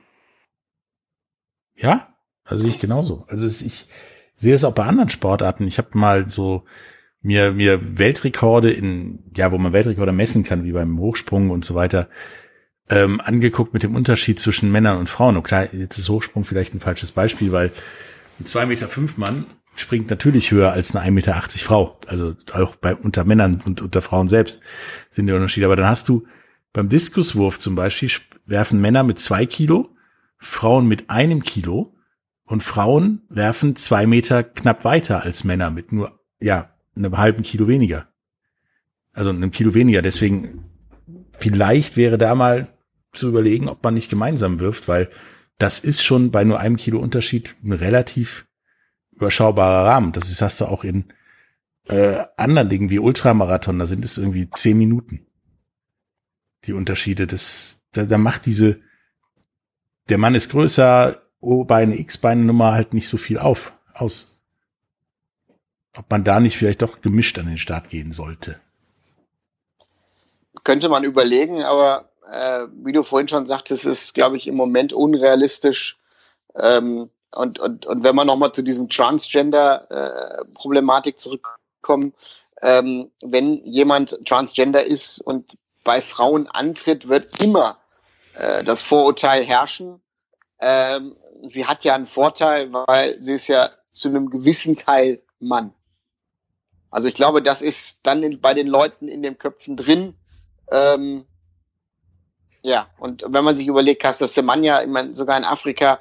[1.76, 2.08] Ja,
[2.44, 3.24] also ich genauso.
[3.28, 3.88] Also ich
[4.36, 5.66] sehe es auch bei anderen Sportarten.
[5.66, 6.64] Ich habe mal so
[7.22, 11.74] mir mir Weltrekorde in ja, wo man Weltrekorde messen kann, wie beim Hochsprung und so
[11.74, 12.08] weiter,
[12.88, 15.36] ähm, angeguckt mit dem Unterschied zwischen Männern und Frauen.
[15.36, 17.72] Und klar, jetzt ist Hochsprung vielleicht ein falsches Beispiel, weil
[18.40, 21.98] ein 2,5 Meter fünf Mann springt natürlich höher als eine 1,80 Meter Frau.
[22.06, 24.60] Also auch bei unter Männern und unter Frauen selbst
[25.10, 25.66] sind die Unterschiede.
[25.66, 26.26] Aber dann hast du
[26.72, 28.10] beim Diskuswurf zum Beispiel
[28.46, 29.90] werfen Männer mit zwei Kilo,
[30.38, 31.94] Frauen mit einem Kilo
[32.44, 37.68] und Frauen werfen zwei Meter knapp weiter als Männer mit nur, ja, einem halben Kilo
[37.68, 38.08] weniger.
[39.12, 40.02] Also einem Kilo weniger.
[40.02, 40.64] Deswegen
[41.32, 42.68] vielleicht wäre da mal
[43.12, 45.10] zu überlegen, ob man nicht gemeinsam wirft, weil
[45.60, 48.46] das ist schon bei nur einem Kilo Unterschied ein relativ
[49.12, 50.12] überschaubarer Rahmen.
[50.12, 51.12] Das ist, hast du auch in
[51.86, 55.26] äh, anderen Dingen wie Ultramarathon, da sind es irgendwie zehn Minuten.
[56.64, 58.80] Die Unterschiede, das, da, da macht diese,
[60.08, 64.34] der Mann ist größer, O-Beine, X-Beine-Nummer halt nicht so viel auf, aus.
[65.94, 68.60] Ob man da nicht vielleicht doch gemischt an den Start gehen sollte.
[70.64, 74.92] Könnte man überlegen, aber äh, wie du vorhin schon sagtest, ist, glaube ich, im Moment
[74.92, 75.98] unrealistisch.
[76.54, 82.14] Ähm, und, und, und wenn wir nochmal zu diesem Transgender-Problematik äh, zurückkommen,
[82.62, 87.78] ähm, wenn jemand Transgender ist und bei Frauen antritt, wird immer
[88.34, 90.00] äh, das Vorurteil herrschen.
[90.60, 95.74] Ähm, sie hat ja einen Vorteil, weil sie ist ja zu einem gewissen Teil Mann.
[96.90, 100.14] Also ich glaube, das ist dann in, bei den Leuten in den Köpfen drin.
[100.70, 101.24] Ähm,
[102.62, 105.98] ja, und wenn man sich überlegt, Caster Semenya, ich meine, sogar in Afrika,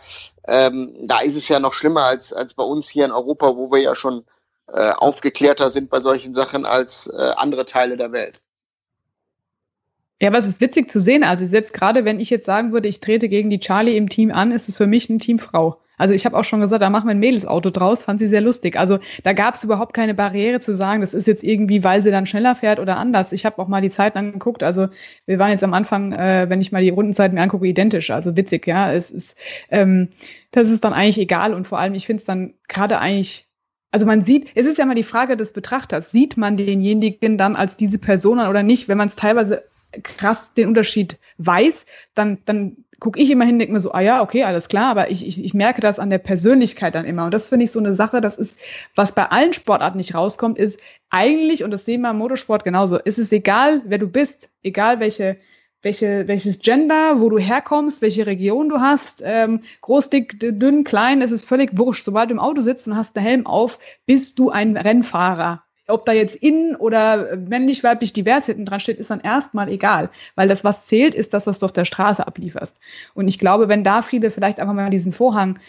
[0.47, 3.71] ähm, da ist es ja noch schlimmer als, als bei uns hier in Europa, wo
[3.71, 4.25] wir ja schon
[4.67, 8.41] äh, aufgeklärter sind bei solchen Sachen als äh, andere Teile der Welt.
[10.21, 11.23] Ja, aber es ist witzig zu sehen.
[11.23, 14.31] Also selbst gerade wenn ich jetzt sagen würde, ich trete gegen die Charlie im Team
[14.31, 15.79] an, ist es für mich eine Teamfrau.
[15.99, 18.41] Also ich habe auch schon gesagt, da machen wir ein Mädelsauto draus, fand sie sehr
[18.41, 18.79] lustig.
[18.79, 22.09] Also da gab es überhaupt keine Barriere zu sagen, das ist jetzt irgendwie, weil sie
[22.09, 23.31] dann schneller fährt oder anders.
[23.33, 24.63] Ich habe auch mal die Zeiten angeguckt.
[24.63, 24.87] Also
[25.27, 28.09] wir waren jetzt am Anfang, äh, wenn ich mal die Rundenzeiten mir angucke, identisch.
[28.09, 28.91] Also witzig, ja.
[28.91, 29.37] Es ist,
[29.69, 30.09] ähm,
[30.51, 33.45] das ist dann eigentlich egal und vor allem, ich finde es dann gerade eigentlich
[33.91, 37.55] also man sieht, es ist ja mal die Frage des Betrachters, sieht man denjenigen dann
[37.55, 38.87] als diese Person an oder nicht?
[38.87, 39.63] Wenn man es teilweise
[40.03, 44.21] krass den Unterschied weiß, dann, dann gucke ich immer hin, denke mir so, ah ja,
[44.21, 47.25] okay, alles klar, aber ich, ich, ich merke das an der Persönlichkeit dann immer.
[47.25, 48.57] Und das finde ich so eine Sache, das ist,
[48.95, 52.97] was bei allen Sportarten nicht rauskommt, ist eigentlich, und das sehen wir im Motorsport genauso,
[52.97, 55.37] ist es egal, wer du bist, egal welche,
[55.81, 61.21] welche, welches Gender, wo du herkommst, welche Region du hast, ähm, groß, dick, dünn, klein,
[61.21, 62.03] es ist völlig wurscht.
[62.03, 66.05] Sobald du im Auto sitzt und hast einen Helm auf, bist du ein Rennfahrer ob
[66.05, 70.09] da jetzt innen oder männlich, weiblich, divers hinten dran steht, ist dann erstmal egal.
[70.35, 72.77] Weil das, was zählt, ist das, was du auf der Straße ablieferst.
[73.13, 75.59] Und ich glaube, wenn da viele vielleicht einfach mal diesen Vorhang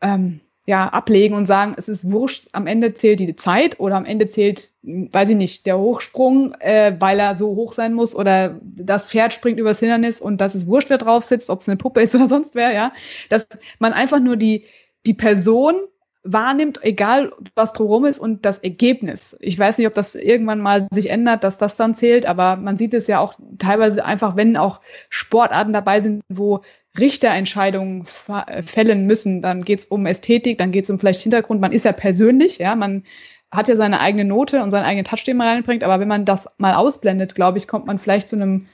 [0.00, 4.04] ähm, ja, ablegen und sagen, es ist wurscht, am Ende zählt die Zeit oder am
[4.04, 8.60] Ende zählt, weiß ich nicht, der Hochsprung, äh, weil er so hoch sein muss oder
[8.62, 11.76] das Pferd springt übers Hindernis und das ist wurscht, wer drauf sitzt, ob es eine
[11.76, 12.92] Puppe ist oder sonst wer, ja.
[13.30, 13.46] Dass
[13.78, 14.64] man einfach nur die,
[15.06, 15.74] die Person
[16.22, 19.36] wahrnimmt, egal was drumherum ist und das Ergebnis.
[19.40, 22.76] Ich weiß nicht, ob das irgendwann mal sich ändert, dass das dann zählt, aber man
[22.76, 26.60] sieht es ja auch teilweise einfach, wenn auch Sportarten dabei sind, wo
[26.98, 31.60] Richterentscheidungen fällen müssen, dann geht es um Ästhetik, dann geht es um vielleicht Hintergrund.
[31.60, 33.04] Man ist ja persönlich, ja, man
[33.50, 36.24] hat ja seine eigene Note und seinen eigenen Touch, den man reinbringt, aber wenn man
[36.24, 38.66] das mal ausblendet, glaube ich, kommt man vielleicht zu einem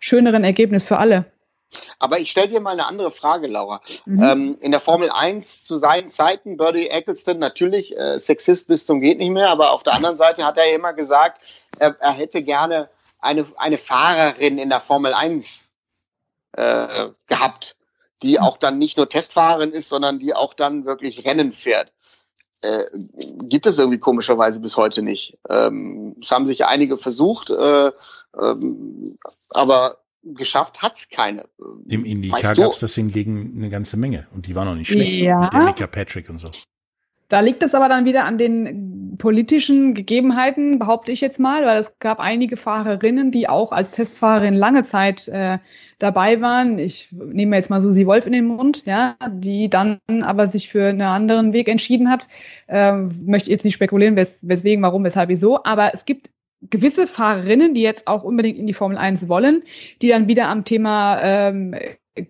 [0.00, 1.26] schöneren Ergebnis für alle.
[1.98, 3.80] Aber ich stelle dir mal eine andere Frage, Laura.
[4.04, 4.22] Mhm.
[4.22, 9.00] Ähm, in der Formel 1 zu seinen Zeiten, Birdie Eccleston, natürlich äh, Sexist bis zum
[9.00, 11.42] geht nicht mehr, aber auf der anderen Seite hat er immer gesagt,
[11.78, 12.88] er, er hätte gerne
[13.20, 15.70] eine, eine Fahrerin in der Formel 1
[16.52, 17.76] äh, gehabt,
[18.22, 21.92] die auch dann nicht nur Testfahrerin ist, sondern die auch dann wirklich Rennen fährt.
[22.62, 22.84] Äh,
[23.44, 25.38] gibt es irgendwie komischerweise bis heute nicht.
[25.48, 27.90] Ähm, es haben sich einige versucht, äh,
[28.38, 31.46] ähm, aber geschafft hat's keine.
[31.88, 35.22] Im Indica gab es das hingegen eine ganze Menge und die war noch nicht schlecht.
[35.22, 35.40] Ja.
[35.40, 36.50] Mit Danica Patrick und so.
[37.28, 41.78] Da liegt es aber dann wieder an den politischen Gegebenheiten, behaupte ich jetzt mal, weil
[41.78, 45.58] es gab einige Fahrerinnen, die auch als Testfahrerin lange Zeit äh,
[46.00, 46.80] dabei waren.
[46.80, 50.88] Ich nehme jetzt mal Susi Wolf in den Mund, ja, die dann aber sich für
[50.88, 52.26] einen anderen Weg entschieden hat.
[52.66, 56.30] Ähm, möchte jetzt nicht spekulieren, wes weswegen, warum, weshalb, wieso, aber es gibt
[56.62, 59.62] gewisse Fahrerinnen, die jetzt auch unbedingt in die Formel 1 wollen,
[60.02, 61.74] die dann wieder am Thema ähm,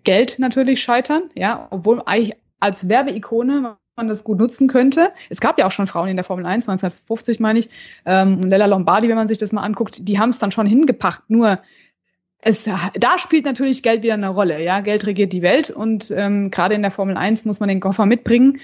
[0.03, 5.11] Geld natürlich scheitern, ja, obwohl eigentlich als Werbeikone man das gut nutzen könnte.
[5.29, 7.69] Es gab ja auch schon Frauen in der Formel 1, 1950 meine ich,
[8.05, 11.29] ähm, Lella Lombardi, wenn man sich das mal anguckt, die haben es dann schon hingepackt,
[11.29, 11.59] nur
[12.43, 16.49] es, da spielt natürlich Geld wieder eine Rolle, ja, Geld regiert die Welt und ähm,
[16.49, 18.59] gerade in der Formel 1 muss man den Koffer mitbringen,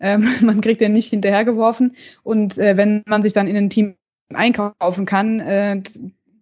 [0.00, 1.96] ähm, man kriegt den nicht hinterhergeworfen.
[2.22, 3.96] Und äh, wenn man sich dann in ein Team
[4.34, 5.82] einkaufen kann, äh,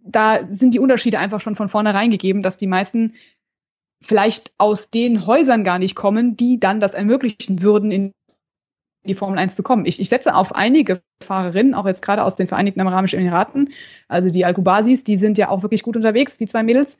[0.05, 3.14] da sind die Unterschiede einfach schon von vornherein gegeben, dass die meisten
[4.03, 8.12] vielleicht aus den Häusern gar nicht kommen, die dann das ermöglichen würden, in
[9.05, 9.87] die Formel 1 zu kommen.
[9.87, 13.70] Ich, ich setze auf einige Fahrerinnen, auch jetzt gerade aus den Vereinigten Arabischen Emiraten,
[14.07, 16.98] also die Al-Kubasis, die sind ja auch wirklich gut unterwegs, die zwei Mädels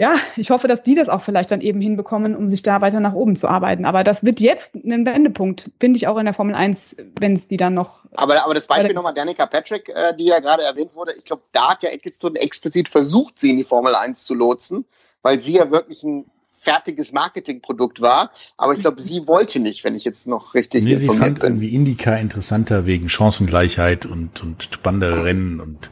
[0.00, 3.00] ja, ich hoffe, dass die das auch vielleicht dann eben hinbekommen, um sich da weiter
[3.00, 3.84] nach oben zu arbeiten.
[3.84, 7.48] Aber das wird jetzt ein Wendepunkt, finde ich auch in der Formel 1, wenn es
[7.48, 8.00] die dann noch.
[8.14, 11.42] Aber, aber das Beispiel nochmal Danica Patrick, äh, die ja gerade erwähnt wurde, ich glaube,
[11.52, 14.86] da hat ja Eccleston explizit versucht, sie in die Formel 1 zu lotsen,
[15.20, 18.30] weil sie ja wirklich ein fertiges Marketingprodukt war.
[18.56, 21.40] Aber ich glaube, sie wollte nicht, wenn ich jetzt noch richtig nee, informiert sie fand
[21.40, 21.48] bin.
[21.50, 25.90] irgendwie Indica interessanter wegen Chancengleichheit und, und spannendere Rennen und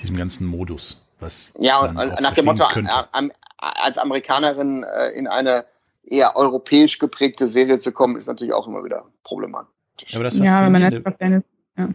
[0.00, 1.01] diesem ganzen Modus.
[1.22, 5.64] Was ja, und nach dem Motto, als Amerikanerin äh, in eine
[6.04, 10.14] eher europäisch geprägte Serie zu kommen, ist natürlich auch immer wieder problematisch.
[10.14, 11.46] Aber das ja, wenn man ist,
[11.78, 11.88] ja.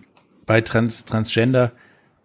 [0.46, 1.74] bei Trans Transgender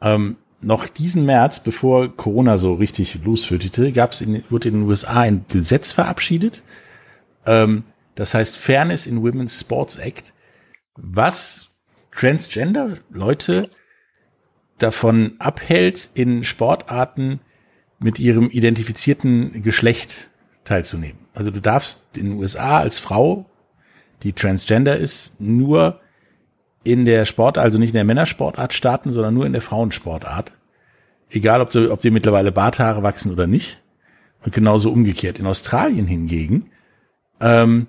[0.01, 4.83] ähm, noch diesen März, bevor Corona so richtig losführte, gab es in, wurde in den
[4.89, 6.63] USA ein Gesetz verabschiedet.
[7.47, 7.85] Ähm,
[8.15, 10.33] das heißt Fairness in Women's Sports Act,
[10.95, 11.69] was
[12.15, 13.69] Transgender Leute
[14.83, 17.41] davon abhält, in Sportarten
[17.99, 20.31] mit ihrem identifizierten Geschlecht
[20.65, 21.19] teilzunehmen.
[21.35, 23.47] Also du darfst in den USA als Frau,
[24.23, 26.01] die transgender ist, nur
[26.85, 30.53] in der Sport, also nicht in der Männersportart starten, sondern nur in der Frauensportart.
[31.31, 33.81] Egal, ob, sie, ob dir mittlerweile Barthaare wachsen oder nicht.
[34.45, 35.39] Und genauso umgekehrt.
[35.39, 36.71] In Australien hingegen
[37.41, 37.87] ähm,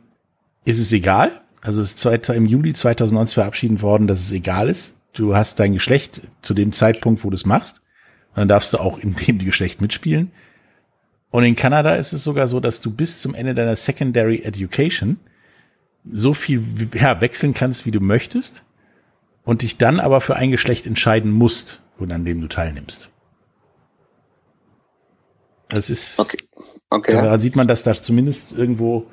[0.65, 1.41] ist es egal.
[1.61, 5.73] Also es ist im Juli 2019 verabschiedet worden, dass es egal ist, du hast dein
[5.73, 7.81] Geschlecht zu dem Zeitpunkt, wo du es machst.
[8.31, 10.31] Und dann darfst du auch in dem Geschlecht mitspielen.
[11.29, 15.17] Und in Kanada ist es sogar so, dass du bis zum Ende deiner Secondary Education
[16.05, 18.63] so viel ja, wechseln kannst, wie du möchtest.
[19.43, 23.09] Und dich dann aber für ein Geschlecht entscheiden musst, an dem du teilnimmst.
[25.69, 26.37] Das ist, okay.
[26.89, 27.13] Okay.
[27.13, 29.07] daran sieht man, dass da zumindest irgendwo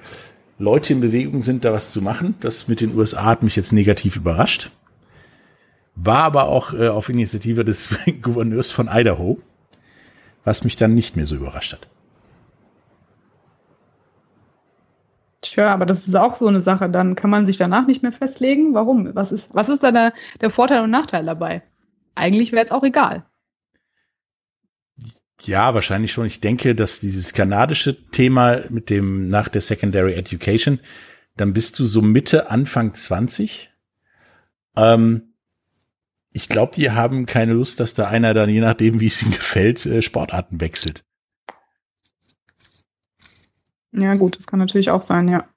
[0.59, 2.35] Leute in Bewegung sind, da was zu machen.
[2.41, 4.71] Das mit den USA hat mich jetzt negativ überrascht
[6.03, 9.39] war aber auch äh, auf Initiative des Gouverneurs von Idaho,
[10.45, 11.87] was mich dann nicht mehr so überrascht hat.
[15.43, 16.91] Tja, aber das ist auch so eine Sache.
[16.91, 18.75] Dann kann man sich danach nicht mehr festlegen.
[18.75, 19.15] Warum?
[19.15, 21.63] Was ist, was ist da der, der Vorteil und Nachteil dabei?
[22.15, 23.25] Eigentlich wäre es auch egal.
[25.43, 26.27] Ja, wahrscheinlich schon.
[26.27, 30.81] Ich denke, dass dieses kanadische Thema mit dem nach der Secondary Education,
[31.37, 33.71] dann bist du so Mitte, Anfang 20.
[34.77, 35.30] Ähm,
[36.33, 39.33] ich glaube, die haben keine Lust, dass da einer dann, je nachdem, wie es ihnen
[39.33, 41.03] gefällt, äh, Sportarten wechselt.
[43.93, 45.49] Ja, gut, das kann natürlich auch sein, ja.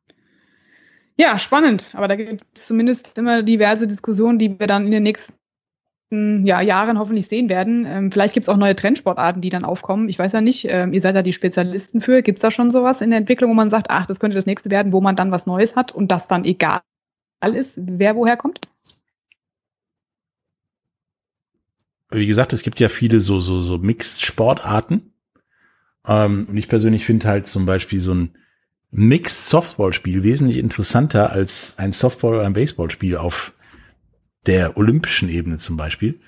[1.15, 1.89] Ja, spannend.
[1.93, 5.36] Aber da gibt es zumindest immer diverse Diskussionen, die wir dann in den nächsten
[6.45, 7.86] ja, Jahren hoffentlich sehen werden.
[7.88, 10.09] Ähm, vielleicht gibt es auch neue Trendsportarten, die dann aufkommen.
[10.09, 12.23] Ich weiß ja nicht, ähm, ihr seid da die Spezialisten für.
[12.23, 14.47] Gibt es da schon sowas in der Entwicklung, wo man sagt, ach, das könnte das
[14.47, 16.81] nächste werden, wo man dann was Neues hat und das dann egal
[17.53, 18.62] ist, wer woher kommt?
[22.13, 25.13] Wie gesagt, es gibt ja viele so, so, so Mixed-Sportarten.
[26.06, 28.36] Ähm, und ich persönlich finde halt zum Beispiel so ein
[28.91, 33.54] Mixed-Softball-Spiel wesentlich interessanter als ein Softball- oder ein Baseball-Spiel auf
[34.45, 36.19] der olympischen Ebene zum Beispiel.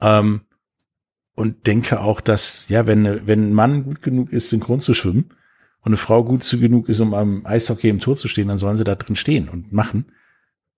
[0.00, 0.42] Ähm,
[1.34, 5.30] und denke auch, dass, ja, wenn, wenn ein Mann gut genug ist, synchron zu schwimmen
[5.80, 8.76] und eine Frau gut genug ist, um am Eishockey im Tor zu stehen, dann sollen
[8.76, 10.06] sie da drin stehen und machen.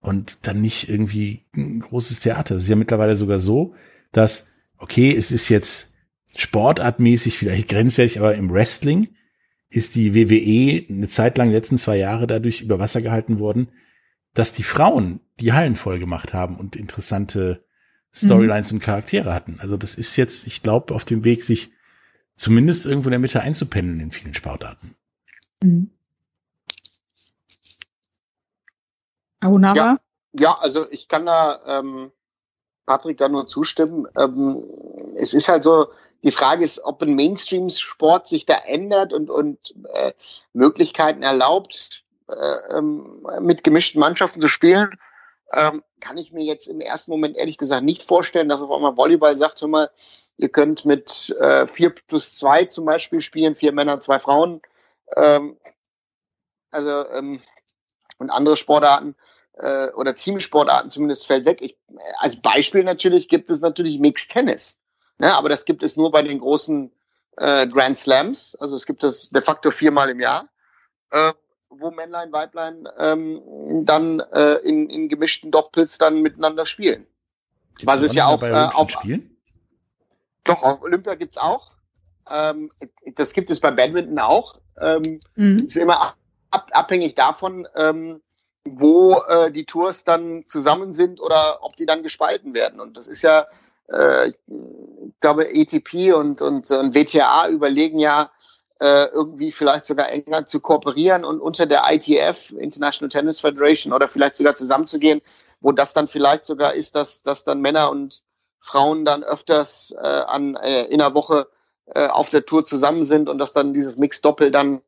[0.00, 2.56] Und dann nicht irgendwie ein großes Theater.
[2.56, 3.74] Es ist ja mittlerweile sogar so,
[4.14, 5.94] dass, okay, es ist jetzt
[6.36, 9.14] sportartmäßig vielleicht grenzwertig, aber im Wrestling
[9.68, 13.68] ist die WWE eine Zeit lang, letzten zwei Jahre dadurch über Wasser gehalten worden,
[14.32, 17.64] dass die Frauen die Hallen voll gemacht haben und interessante
[18.12, 18.76] Storylines mhm.
[18.76, 19.58] und Charaktere hatten.
[19.60, 21.72] Also das ist jetzt, ich glaube, auf dem Weg, sich
[22.36, 24.94] zumindest irgendwo in der Mitte einzupendeln in vielen Sportarten.
[25.62, 25.90] Mhm.
[29.76, 30.00] Ja,
[30.32, 32.12] ja, also ich kann da ähm,
[32.86, 34.06] Patrick da nur zustimmen.
[34.16, 34.64] Ähm,
[35.16, 35.88] es ist halt so,
[36.22, 40.12] die Frage ist, ob ein Mainstream-Sport sich da ändert und, und äh,
[40.52, 44.98] Möglichkeiten erlaubt, äh, ähm, mit gemischten Mannschaften zu spielen.
[45.52, 48.96] Ähm, kann ich mir jetzt im ersten Moment ehrlich gesagt nicht vorstellen, dass auf einmal
[48.96, 49.90] Volleyball sagt, hör mal,
[50.36, 54.62] ihr könnt mit äh, vier plus zwei zum Beispiel spielen, vier Männer, zwei Frauen.
[55.16, 55.58] Ähm,
[56.70, 57.40] also ähm,
[58.18, 59.16] und andere Sportarten
[59.58, 61.58] äh, oder Teamsportarten zumindest fällt weg.
[61.60, 61.76] Ich,
[62.18, 64.78] als Beispiel natürlich gibt es natürlich Mixed Tennis.
[65.18, 65.34] Ne?
[65.34, 66.92] Aber das gibt es nur bei den großen
[67.36, 68.56] äh, Grand Slams.
[68.56, 70.48] Also es gibt das de facto viermal im Jahr,
[71.10, 71.32] äh,
[71.68, 77.06] wo Männlein, Weiblein ähm, dann äh, in, in gemischten Doppels dann miteinander spielen.
[77.76, 79.36] Gibt's Was es ja auch äh, auf Spielen?
[80.44, 81.72] Doch, auf Olympia gibt's auch.
[82.30, 82.70] Ähm,
[83.16, 84.60] das gibt es beim Badminton auch.
[84.80, 85.56] Ähm, mhm.
[85.56, 86.14] Ist immer
[86.50, 88.22] ab, abhängig davon, ähm,
[88.68, 92.80] wo äh, die Tours dann zusammen sind oder ob die dann gespalten werden.
[92.80, 93.46] Und das ist ja,
[93.88, 94.34] äh, ich
[95.20, 98.30] glaube, ATP und, und, und WTA überlegen ja,
[98.80, 104.08] äh, irgendwie vielleicht sogar enger zu kooperieren und unter der ITF, International Tennis Federation, oder
[104.08, 105.20] vielleicht sogar zusammenzugehen,
[105.60, 108.22] wo das dann vielleicht sogar ist, dass, dass dann Männer und
[108.60, 111.46] Frauen dann öfters äh, an, äh, in der Woche
[111.86, 114.80] äh, auf der Tour zusammen sind und dass dann dieses Mix-Doppel dann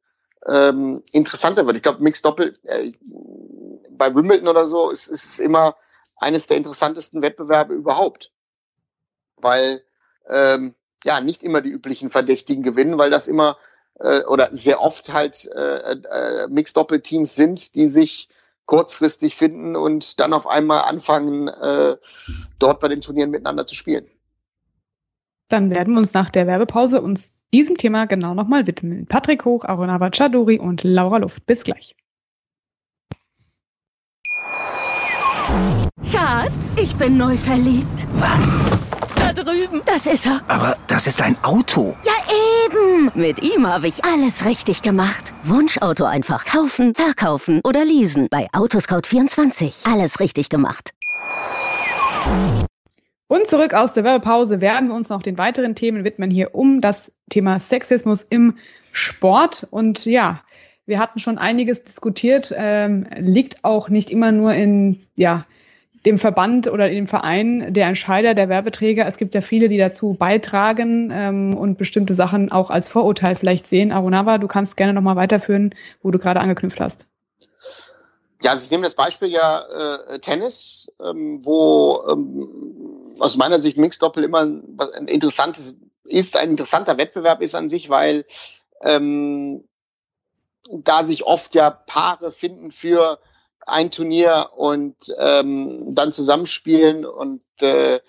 [0.46, 1.76] ähm, interessanter wird.
[1.76, 2.92] Ich glaube, Mix-Doppel, äh,
[3.90, 5.76] bei Wimbledon oder so ist, ist es immer
[6.16, 8.32] eines der interessantesten Wettbewerbe überhaupt.
[9.36, 9.82] Weil
[10.28, 13.56] ähm, ja nicht immer die üblichen Verdächtigen gewinnen, weil das immer
[14.00, 18.28] äh, oder sehr oft halt äh, äh, Mixed-Doppelteams sind, die sich
[18.66, 21.96] kurzfristig finden und dann auf einmal anfangen, äh,
[22.58, 24.06] dort bei den Turnieren miteinander zu spielen.
[25.48, 29.06] Dann werden wir uns nach der Werbepause uns diesem Thema genau nochmal widmen.
[29.06, 31.46] Patrick Hoch, Arunava Chaduri und Laura Luft.
[31.46, 31.94] Bis gleich.
[36.10, 38.06] Schatz, ich bin neu verliebt.
[38.14, 38.58] Was?
[39.16, 39.82] Da drüben.
[39.86, 40.40] Das ist er.
[40.48, 41.96] Aber das ist ein Auto.
[42.04, 42.12] Ja,
[42.66, 43.10] eben.
[43.14, 45.32] Mit ihm habe ich alles richtig gemacht.
[45.44, 48.26] Wunschauto einfach kaufen, verkaufen oder leasen.
[48.30, 49.90] Bei Autoscout24.
[49.90, 50.92] Alles richtig gemacht.
[53.28, 56.80] Und zurück aus der Werbepause werden wir uns noch den weiteren Themen widmen hier um
[56.80, 58.58] das Thema Sexismus im
[58.92, 59.66] Sport.
[59.70, 60.42] Und ja,
[60.86, 65.44] wir hatten schon einiges diskutiert, ähm, liegt auch nicht immer nur in ja,
[66.06, 69.06] dem Verband oder dem Verein der Entscheider, der Werbeträger.
[69.06, 73.66] Es gibt ja viele, die dazu beitragen ähm, und bestimmte Sachen auch als Vorurteil vielleicht
[73.66, 73.90] sehen.
[73.90, 77.06] Arunava, du kannst gerne nochmal weiterführen, wo du gerade angeknüpft hast.
[78.42, 79.64] Ja, also ich nehme das Beispiel ja
[80.08, 82.85] äh, Tennis, ähm, wo ähm,
[83.18, 85.74] aus meiner Sicht Mixdoppel immer ein interessantes
[86.04, 88.26] ist, ein interessanter Wettbewerb ist an sich, weil
[88.82, 89.64] ähm,
[90.70, 93.18] da sich oft ja Paare finden für
[93.66, 98.00] ein Turnier und ähm, dann zusammenspielen und äh,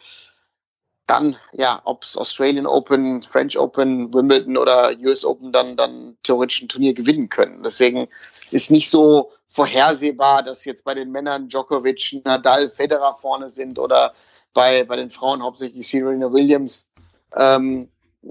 [1.07, 6.61] dann, ja, ob es Australian Open, French Open, Wimbledon oder US Open dann, dann theoretisch
[6.61, 7.63] ein Turnier gewinnen können.
[7.63, 8.09] Deswegen
[8.43, 13.79] es ist nicht so vorhersehbar, dass jetzt bei den Männern Djokovic, Nadal, Federer vorne sind
[13.79, 14.13] oder
[14.53, 16.87] bei, bei den Frauen hauptsächlich Serena Williams.
[17.35, 17.89] Ähm,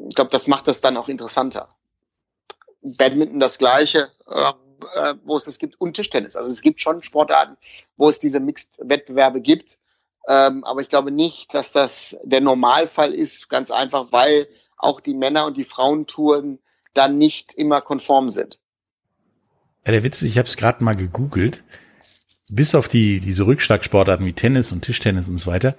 [0.08, 1.68] ich glaube, das macht das dann auch interessanter.
[2.82, 4.52] Badminton das Gleiche, äh,
[4.94, 6.36] äh, wo es das gibt, und Tischtennis.
[6.36, 7.56] Also es gibt schon Sportarten,
[7.96, 9.78] wo es diese Mixed-Wettbewerbe gibt.
[10.28, 15.14] Ähm, aber ich glaube nicht, dass das der Normalfall ist, ganz einfach, weil auch die
[15.14, 16.58] Männer- und die Frauentouren
[16.94, 18.58] dann nicht immer konform sind.
[19.84, 21.62] Ja, der Witz ist, ich habe es gerade mal gegoogelt.
[22.48, 25.76] Bis auf die diese Rückschlagsportarten wie Tennis und Tischtennis und so weiter,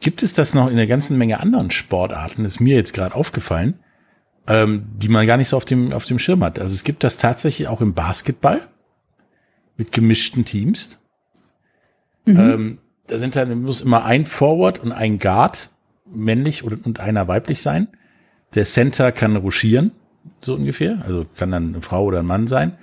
[0.00, 3.78] gibt es das noch in einer ganzen Menge anderen Sportarten, ist mir jetzt gerade aufgefallen
[4.50, 6.58] ähm, die man gar nicht so auf dem, auf dem Schirm hat.
[6.58, 8.68] Also es gibt das tatsächlich auch im Basketball
[9.76, 10.98] mit gemischten Teams.
[12.26, 12.36] Mhm.
[12.36, 15.70] Ähm, da sind dann, muss immer ein Forward und ein Guard
[16.04, 17.88] männlich und, und einer weiblich sein.
[18.54, 19.92] Der Center kann ruschieren,
[20.40, 21.02] so ungefähr.
[21.04, 22.76] Also kann dann eine Frau oder ein Mann sein.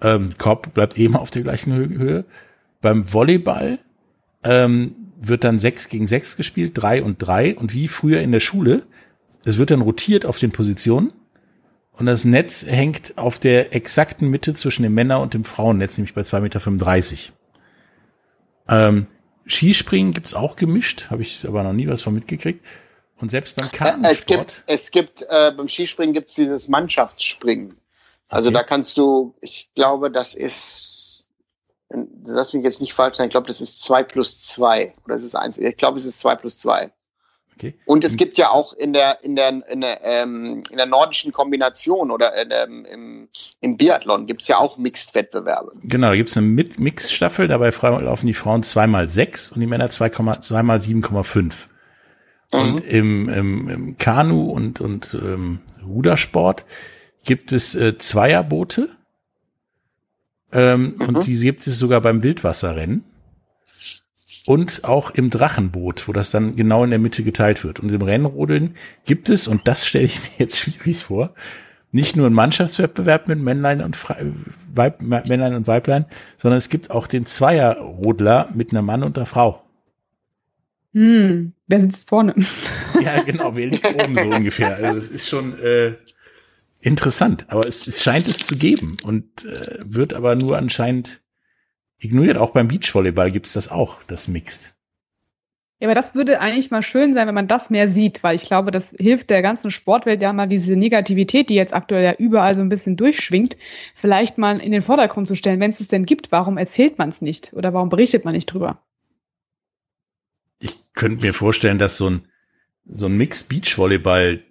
[0.00, 2.24] Ähm, Korb bleibt eben auf der gleichen Höhe.
[2.80, 3.78] Beim Volleyball
[4.42, 4.94] ähm,
[5.28, 7.56] wird dann sechs gegen sechs gespielt, drei und drei.
[7.56, 8.86] Und wie früher in der Schule,
[9.44, 11.12] es wird dann rotiert auf den Positionen.
[11.92, 16.14] Und das Netz hängt auf der exakten Mitte zwischen dem Männer- und dem Frauennetz, nämlich
[16.14, 18.88] bei 2,35 Meter.
[18.88, 19.06] Ähm,
[19.46, 22.64] Skispringen gibt's auch gemischt, habe ich aber noch nie was von mitgekriegt.
[23.18, 24.12] Und selbst beim Kanusport.
[24.12, 27.76] Es gibt, es gibt äh, beim Skispringen gibt's dieses Mannschaftsspringen.
[28.28, 28.58] Also okay.
[28.58, 31.05] da kannst du, ich glaube, das ist,
[31.90, 35.24] lass mich jetzt nicht falsch sein, ich glaube, das ist zwei plus zwei oder es
[35.24, 35.58] ist eins.
[35.58, 36.92] Ich glaube, es ist zwei plus zwei.
[37.56, 37.74] Okay.
[37.86, 41.32] Und es gibt ja auch in der in der in der, ähm, in der nordischen
[41.32, 43.28] Kombination oder in, ähm, im,
[43.60, 45.72] im Biathlon gibt's ja auch Mixed-Wettbewerbe.
[45.84, 50.36] Genau, da gibt's eine Mix-Staffel, dabei laufen die Frauen zweimal sechs und die Männer zweimal
[50.78, 51.66] 7,5.
[52.52, 52.60] Mhm.
[52.60, 56.66] Und im, im, im Kanu und und ähm, Rudersport
[57.24, 58.95] gibt es äh, Zweierboote
[60.56, 61.06] ähm, mhm.
[61.06, 63.04] und die gibt es sogar beim Wildwasserrennen
[64.46, 67.80] und auch im Drachenboot, wo das dann genau in der Mitte geteilt wird.
[67.80, 71.34] Und im Rennrodeln gibt es, und das stelle ich mir jetzt schwierig vor,
[71.92, 74.32] nicht nur einen Mannschaftswettbewerb mit Männlein und Fre
[74.74, 76.04] Weib Männlein und Weiblein,
[76.36, 79.62] sondern es gibt auch den Zweierrodler mit einer Mann und einer Frau.
[80.92, 82.34] Hm, wer sitzt vorne?
[83.00, 84.76] Ja, genau, wer liegt oben so ungefähr.
[84.76, 85.94] Also es ist schon äh,
[86.86, 91.20] interessant, aber es, es scheint es zu geben und äh, wird aber nur anscheinend
[91.98, 92.38] ignoriert.
[92.38, 94.74] Auch beim Beachvolleyball gibt's das auch, das Mixed.
[95.80, 98.44] Ja, aber das würde eigentlich mal schön sein, wenn man das mehr sieht, weil ich
[98.44, 102.54] glaube, das hilft der ganzen Sportwelt ja mal diese Negativität, die jetzt aktuell ja überall
[102.54, 103.56] so ein bisschen durchschwingt,
[103.96, 105.58] vielleicht mal in den Vordergrund zu stellen.
[105.58, 108.46] Wenn es es denn gibt, warum erzählt man es nicht oder warum berichtet man nicht
[108.46, 108.80] drüber?
[110.60, 112.28] Ich könnte mir vorstellen, dass so ein,
[112.84, 114.42] so ein Mixed Beachvolleyball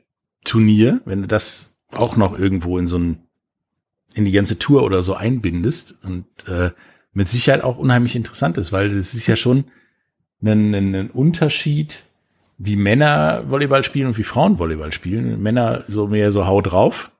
[0.43, 3.19] Turnier, wenn du das auch noch irgendwo in so ein,
[4.13, 6.71] in die ganze Tour oder so einbindest und äh,
[7.13, 9.65] mit Sicherheit auch unheimlich interessant ist, weil es ist ja schon
[10.43, 12.03] ein, ein, ein Unterschied,
[12.57, 15.41] wie Männer Volleyball spielen und wie Frauen Volleyball spielen.
[15.41, 17.11] Männer so mehr so hau drauf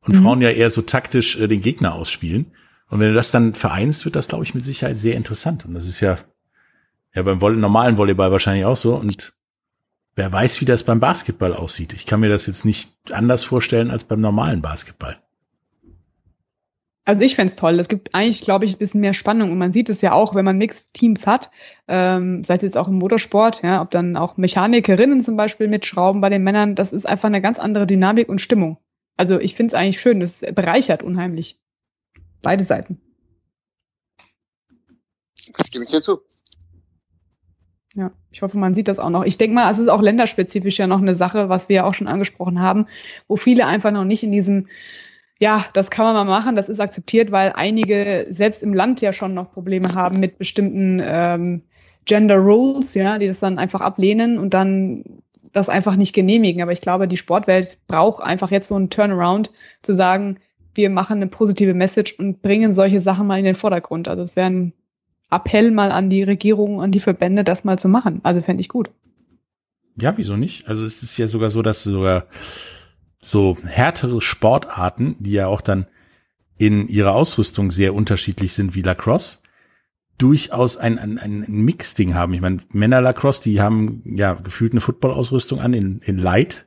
[0.00, 0.22] und mhm.
[0.22, 2.46] Frauen ja eher so taktisch äh, den Gegner ausspielen.
[2.88, 5.64] Und wenn du das dann vereinst, wird das, glaube ich, mit Sicherheit sehr interessant.
[5.64, 6.18] Und das ist ja,
[7.14, 8.94] ja beim Volley normalen Volleyball wahrscheinlich auch so.
[8.94, 9.32] Und
[10.16, 11.92] wer weiß, wie das beim Basketball aussieht.
[11.92, 15.18] Ich kann mir das jetzt nicht anders vorstellen als beim normalen Basketball.
[17.04, 17.78] Also ich fände toll.
[17.78, 19.52] Es gibt eigentlich, glaube ich, ein bisschen mehr Spannung.
[19.52, 21.52] Und man sieht es ja auch, wenn man Mixed Teams hat,
[21.86, 26.20] ähm, sei es jetzt auch im Motorsport, ja, ob dann auch Mechanikerinnen zum Beispiel mitschrauben
[26.20, 28.78] bei den Männern, das ist einfach eine ganz andere Dynamik und Stimmung.
[29.16, 31.60] Also ich finde es eigentlich schön, das bereichert unheimlich.
[32.42, 33.00] Beide Seiten.
[35.56, 36.22] Das gebe ich dir zu.
[37.96, 39.24] Ja, ich hoffe, man sieht das auch noch.
[39.24, 41.94] Ich denke mal, es ist auch länderspezifisch ja noch eine Sache, was wir ja auch
[41.94, 42.86] schon angesprochen haben,
[43.26, 44.66] wo viele einfach noch nicht in diesem
[45.38, 49.12] ja, das kann man mal machen, das ist akzeptiert, weil einige selbst im Land ja
[49.12, 51.62] schon noch Probleme haben mit bestimmten ähm,
[52.06, 55.04] Gender Rules, ja, die das dann einfach ablehnen und dann
[55.52, 56.62] das einfach nicht genehmigen.
[56.62, 59.50] Aber ich glaube, die Sportwelt braucht einfach jetzt so einen Turnaround,
[59.82, 60.38] zu sagen,
[60.74, 64.08] wir machen eine positive Message und bringen solche Sachen mal in den Vordergrund.
[64.08, 64.72] Also es wäre ein
[65.30, 68.20] Appell mal an die Regierung, an die Verbände, das mal zu machen.
[68.22, 68.90] Also fände ich gut.
[70.00, 70.68] Ja, wieso nicht?
[70.68, 72.26] Also es ist ja sogar so, dass sogar
[73.20, 75.86] so härtere Sportarten, die ja auch dann
[76.58, 79.38] in ihrer Ausrüstung sehr unterschiedlich sind wie Lacrosse,
[80.18, 82.32] durchaus ein, ein, ein Mix-Ding haben.
[82.32, 86.66] Ich meine, Männer Lacrosse, die haben ja gefühlt eine Football-Ausrüstung an in, in Light.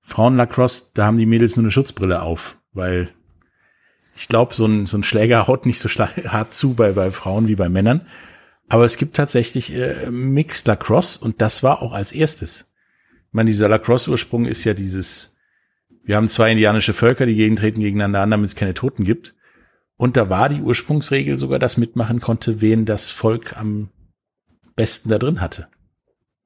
[0.00, 3.10] Frauen Lacrosse, da haben die Mädels nur eine Schutzbrille auf, weil
[4.16, 7.48] ich glaube, so ein, so ein Schläger haut nicht so hart zu bei, bei Frauen
[7.48, 8.06] wie bei Männern.
[8.68, 12.72] Aber es gibt tatsächlich äh, Mixed Lacrosse und das war auch als erstes.
[13.28, 15.36] Ich meine, dieser Lacrosse-Ursprung ist ja dieses
[16.04, 19.34] wir haben zwei indianische Völker, die gegentreten gegeneinander an, damit es keine Toten gibt.
[19.96, 23.90] Und da war die Ursprungsregel sogar, dass mitmachen konnte, wen das Volk am
[24.76, 25.68] besten da drin hatte.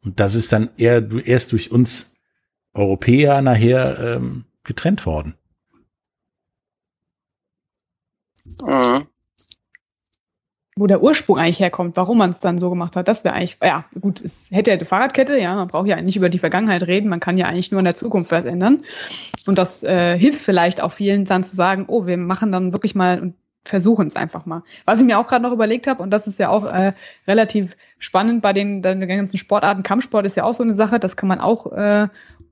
[0.03, 2.17] Und das ist dann eher erst durch uns
[2.73, 5.35] Europäer nachher ähm, getrennt worden.
[8.63, 9.07] Mhm
[10.77, 13.59] wo der Ursprung eigentlich herkommt, warum man es dann so gemacht hat, das wäre eigentlich,
[13.63, 16.83] ja, gut, es hätte ja die Fahrradkette, ja, man braucht ja nicht über die Vergangenheit
[16.83, 18.85] reden, man kann ja eigentlich nur in der Zukunft was ändern.
[19.47, 22.97] Und das äh, hilft vielleicht auch vielen dann zu sagen, oh, wir machen dann wirklich
[22.97, 23.35] mal und
[23.65, 24.63] versuchen es einfach mal.
[24.85, 26.93] Was ich mir auch gerade noch überlegt habe, und das ist ja auch äh,
[27.27, 31.17] relativ spannend bei den, den ganzen Sportarten, Kampfsport ist ja auch so eine Sache, das
[31.17, 32.09] kann man auch äh,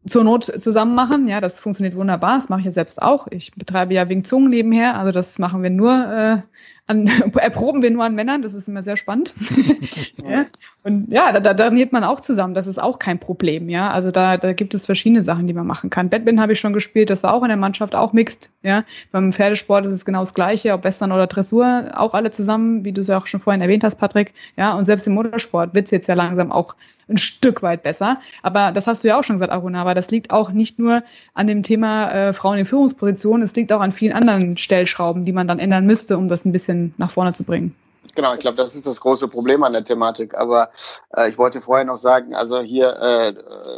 [0.07, 1.29] zur Not zusammen machen.
[1.29, 2.37] Ja, das funktioniert wunderbar.
[2.39, 3.29] Das mache ich ja selbst auch.
[3.31, 4.99] Ich betreibe ja Wing Zungen nebenher.
[4.99, 6.43] Also das machen wir nur äh,
[6.87, 9.35] an, erproben wir nur an Männern, das ist immer sehr spannend.
[10.23, 10.45] ja.
[10.85, 13.91] Und ja, da, da trainiert man auch zusammen, das ist auch kein Problem, ja.
[13.91, 16.11] Also da, da gibt es verschiedene Sachen, die man machen kann.
[16.11, 18.85] Badminton habe ich schon gespielt, das war auch in der Mannschaft auch mixed, ja.
[19.13, 22.93] Beim Pferdesport ist es genau das Gleiche, ob Western oder Dressur, auch alle zusammen, wie
[22.93, 24.75] du es ja auch schon vorhin erwähnt hast, Patrick, ja.
[24.75, 26.75] Und selbst im Motorsport wird es jetzt ja langsam auch
[27.13, 28.21] ein Stück weit besser.
[28.43, 31.03] Aber das hast du ja auch schon gesagt, Aruna, das liegt auch nicht nur
[31.35, 35.33] an dem Thema äh, Frauen in Führungspositionen, es liegt auch an vielen anderen Stellschrauben, die
[35.33, 37.75] man dann ändern müsste, um das ein bisschen nach vorne zu bringen.
[38.15, 40.35] Genau, ich glaube, das ist das große Problem an der Thematik.
[40.35, 40.71] Aber
[41.17, 43.33] äh, ich wollte vorher noch sagen, also hier, äh,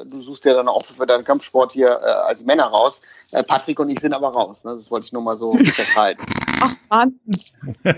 [0.06, 3.02] du suchst ja dann auch für deinen Kampfsport hier äh, als Männer raus.
[3.30, 4.64] Äh, Patrick und ich sind aber raus.
[4.64, 4.72] Ne?
[4.74, 6.24] Das wollte ich nur mal so festhalten.
[6.60, 7.20] Ach, Mann.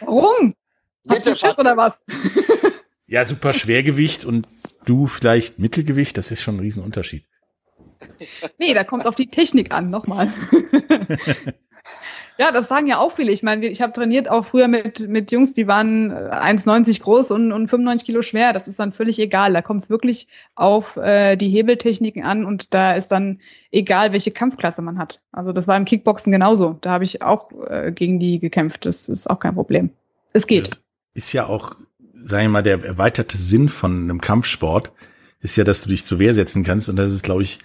[0.00, 0.54] Warum?
[1.04, 1.92] Bitte, Hast du Schiss oder was?
[3.12, 4.48] Ja, super Schwergewicht und
[4.86, 7.26] du vielleicht Mittelgewicht, das ist schon ein Riesenunterschied.
[8.58, 10.32] Nee, da kommt es auf die Technik an, nochmal.
[12.38, 13.30] ja, das sagen ja auch viele.
[13.30, 17.32] Ich meine, ich habe trainiert auch früher mit, mit Jungs, die waren 1,90 äh, groß
[17.32, 18.54] und, und 95 Kilo schwer.
[18.54, 19.52] Das ist dann völlig egal.
[19.52, 24.30] Da kommt es wirklich auf äh, die Hebeltechniken an und da ist dann egal, welche
[24.30, 25.20] Kampfklasse man hat.
[25.32, 26.78] Also das war im Kickboxen genauso.
[26.80, 28.86] Da habe ich auch äh, gegen die gekämpft.
[28.86, 29.90] Das ist auch kein Problem.
[30.32, 30.68] Es geht.
[30.68, 30.80] Das
[31.12, 31.76] ist ja auch
[32.24, 34.92] sagen wir mal, der erweiterte Sinn von einem Kampfsport
[35.40, 36.88] ist ja, dass du dich zur Wehr setzen kannst.
[36.88, 37.58] Und das ist, glaube ich,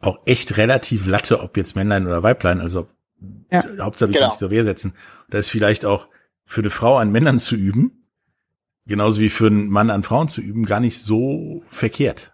[0.00, 2.60] auch echt relativ Latte, ob jetzt Männlein oder Weiblein.
[2.60, 2.88] Also
[3.50, 3.64] ja.
[3.80, 4.26] Hauptsache du genau.
[4.26, 4.94] kannst dich zur Wehr setzen.
[5.30, 6.08] Da ist vielleicht auch
[6.44, 8.06] für eine Frau an Männern zu üben,
[8.86, 12.33] genauso wie für einen Mann an Frauen zu üben, gar nicht so verkehrt.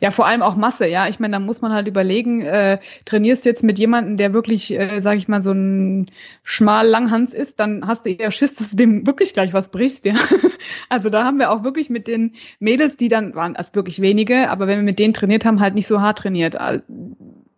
[0.00, 1.08] Ja, vor allem auch Masse, ja.
[1.08, 4.70] Ich meine, da muss man halt überlegen, äh, trainierst du jetzt mit jemandem, der wirklich,
[4.72, 6.10] äh, sag ich mal, so ein
[6.42, 10.04] schmal Langhans ist, dann hast du eher Schiss, dass du dem wirklich gleich was brichst,
[10.04, 10.14] ja.
[10.88, 14.50] Also da haben wir auch wirklich mit den Mädels, die dann waren, also wirklich wenige,
[14.50, 16.56] aber wenn wir mit denen trainiert haben, halt nicht so hart trainiert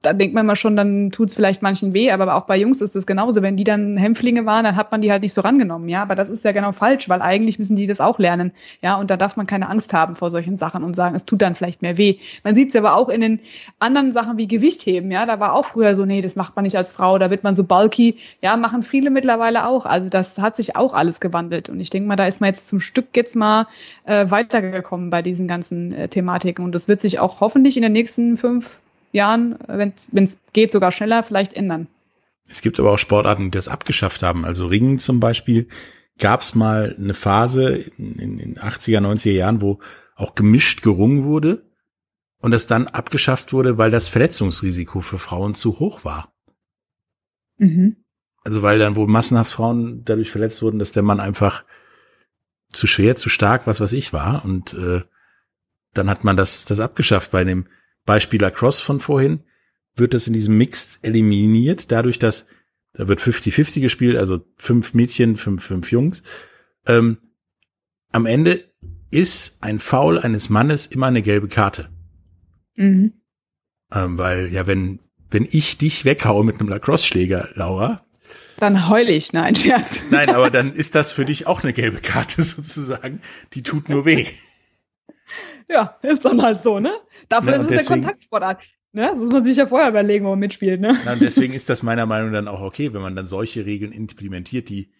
[0.04, 2.80] da denkt man mal schon, dann tut es vielleicht manchen weh, aber auch bei Jungs
[2.80, 3.42] ist es genauso.
[3.42, 6.02] Wenn die dann Hämpflinge waren, dann hat man die halt nicht so rangenommen, ja.
[6.02, 8.52] Aber das ist ja genau falsch, weil eigentlich müssen die das auch lernen,
[8.82, 8.96] ja.
[8.96, 11.54] Und da darf man keine Angst haben vor solchen Sachen und sagen, es tut dann
[11.54, 12.18] vielleicht mehr weh.
[12.42, 13.40] Man sieht es aber auch in den
[13.78, 15.26] anderen Sachen wie Gewichtheben, ja.
[15.26, 17.56] Da war auch früher so, nee, das macht man nicht als Frau, da wird man
[17.56, 18.18] so bulky.
[18.42, 19.86] Ja, machen viele mittlerweile auch.
[19.86, 21.68] Also das hat sich auch alles gewandelt.
[21.68, 23.66] Und ich denke mal, da ist man jetzt zum Stück jetzt mal
[24.04, 26.64] äh, weitergekommen bei diesen ganzen äh, Thematiken.
[26.64, 28.78] Und das wird sich auch hoffentlich in den nächsten fünf,
[29.14, 31.88] Jahren, wenn es geht, sogar schneller vielleicht ändern.
[32.46, 34.44] Es gibt aber auch Sportarten, die das abgeschafft haben.
[34.44, 35.68] Also Ringen zum Beispiel
[36.18, 39.78] gab es mal eine Phase in den 80er, 90er Jahren, wo
[40.16, 41.64] auch gemischt gerungen wurde
[42.40, 46.32] und das dann abgeschafft wurde, weil das Verletzungsrisiko für Frauen zu hoch war.
[47.56, 47.96] Mhm.
[48.44, 51.64] Also weil dann wohl massenhaft Frauen dadurch verletzt wurden, dass der Mann einfach
[52.70, 54.44] zu schwer, zu stark, was weiß ich war.
[54.44, 55.00] Und äh,
[55.94, 57.66] dann hat man das, das abgeschafft bei dem
[58.04, 59.44] Beispiel Lacrosse von vorhin,
[59.96, 62.46] wird das in diesem Mixed eliminiert, dadurch, dass
[62.94, 66.22] da wird 50-50 gespielt, also fünf Mädchen, fünf, fünf Jungs.
[66.86, 67.18] Ähm,
[68.12, 68.64] am Ende
[69.10, 71.88] ist ein Foul eines Mannes immer eine gelbe Karte.
[72.76, 73.14] Mhm.
[73.92, 75.00] Ähm, weil, ja, wenn,
[75.30, 78.04] wenn ich dich weghaue mit einem Lacrosse-Schläger, Laura.
[78.58, 80.00] Dann heule ich, nein, Scherz.
[80.10, 83.20] Nein, aber dann ist das für dich auch eine gelbe Karte sozusagen.
[83.54, 84.26] Die tut nur weh.
[85.68, 86.92] Ja, ist dann halt so, ne?
[87.28, 88.62] Dafür Na, ist es deswegen, eine Kontaktsportart.
[88.92, 89.02] Ne?
[89.02, 90.80] Das muss man sich ja vorher überlegen, wo man mitspielt.
[90.80, 90.96] Ne?
[91.04, 93.66] Na, und deswegen ist das meiner Meinung nach dann auch okay, wenn man dann solche
[93.66, 94.90] Regeln implementiert, die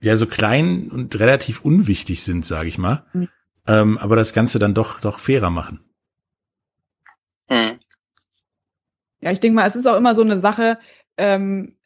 [0.00, 3.28] ja so klein und relativ unwichtig sind, sage ich mal, mhm.
[3.68, 5.80] ähm, aber das Ganze dann doch doch fairer machen.
[7.48, 7.78] Mhm.
[9.20, 10.78] Ja, ich denke mal, es ist auch immer so eine Sache,
[11.16, 11.76] ähm,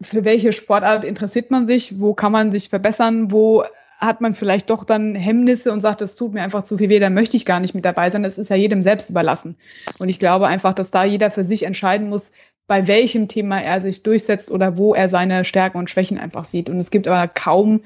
[0.00, 3.64] für welche Sportart interessiert man sich, wo kann man sich verbessern, wo
[3.98, 7.00] hat man vielleicht doch dann Hemmnisse und sagt, das tut mir einfach zu viel weh,
[7.00, 8.22] dann möchte ich gar nicht mit dabei sein.
[8.22, 9.56] Das ist ja jedem selbst überlassen.
[9.98, 12.32] Und ich glaube einfach, dass da jeder für sich entscheiden muss,
[12.68, 16.70] bei welchem Thema er sich durchsetzt oder wo er seine Stärken und Schwächen einfach sieht.
[16.70, 17.80] Und es gibt aber kaum,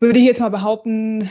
[0.00, 1.30] würde ich jetzt mal behaupten,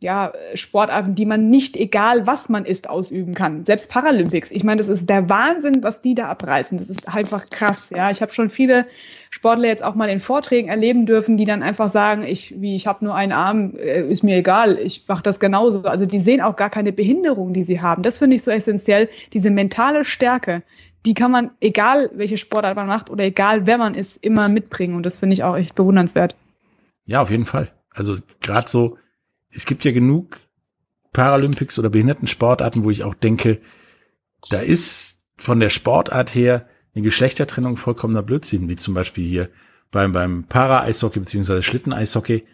[0.00, 3.64] ja, Sportarten, die man nicht, egal was man ist, ausüben kann.
[3.64, 4.50] Selbst Paralympics.
[4.50, 6.78] Ich meine, das ist der Wahnsinn, was die da abreißen.
[6.78, 7.88] Das ist einfach krass.
[7.90, 8.86] Ja, ich habe schon viele
[9.30, 12.86] Sportler jetzt auch mal in Vorträgen erleben dürfen, die dann einfach sagen, ich, wie, ich
[12.86, 15.82] habe nur einen Arm, äh, ist mir egal, ich mache das genauso.
[15.84, 18.02] Also die sehen auch gar keine Behinderung, die sie haben.
[18.02, 19.08] Das finde ich so essentiell.
[19.32, 20.62] Diese mentale Stärke,
[21.06, 24.96] die kann man, egal welche Sportart man macht oder egal wer man ist, immer mitbringen.
[24.96, 26.34] Und das finde ich auch echt bewundernswert.
[27.06, 27.70] Ja, auf jeden Fall.
[27.94, 28.98] Also gerade so
[29.54, 30.38] es gibt ja genug
[31.12, 33.60] Paralympics oder Behindertensportarten, wo ich auch denke,
[34.50, 39.48] da ist von der Sportart her eine Geschlechtertrennung vollkommener Blödsinn, wie zum Beispiel hier
[39.90, 42.44] beim, beim Para-Eishockey beziehungsweise Schlitten-Eishockey.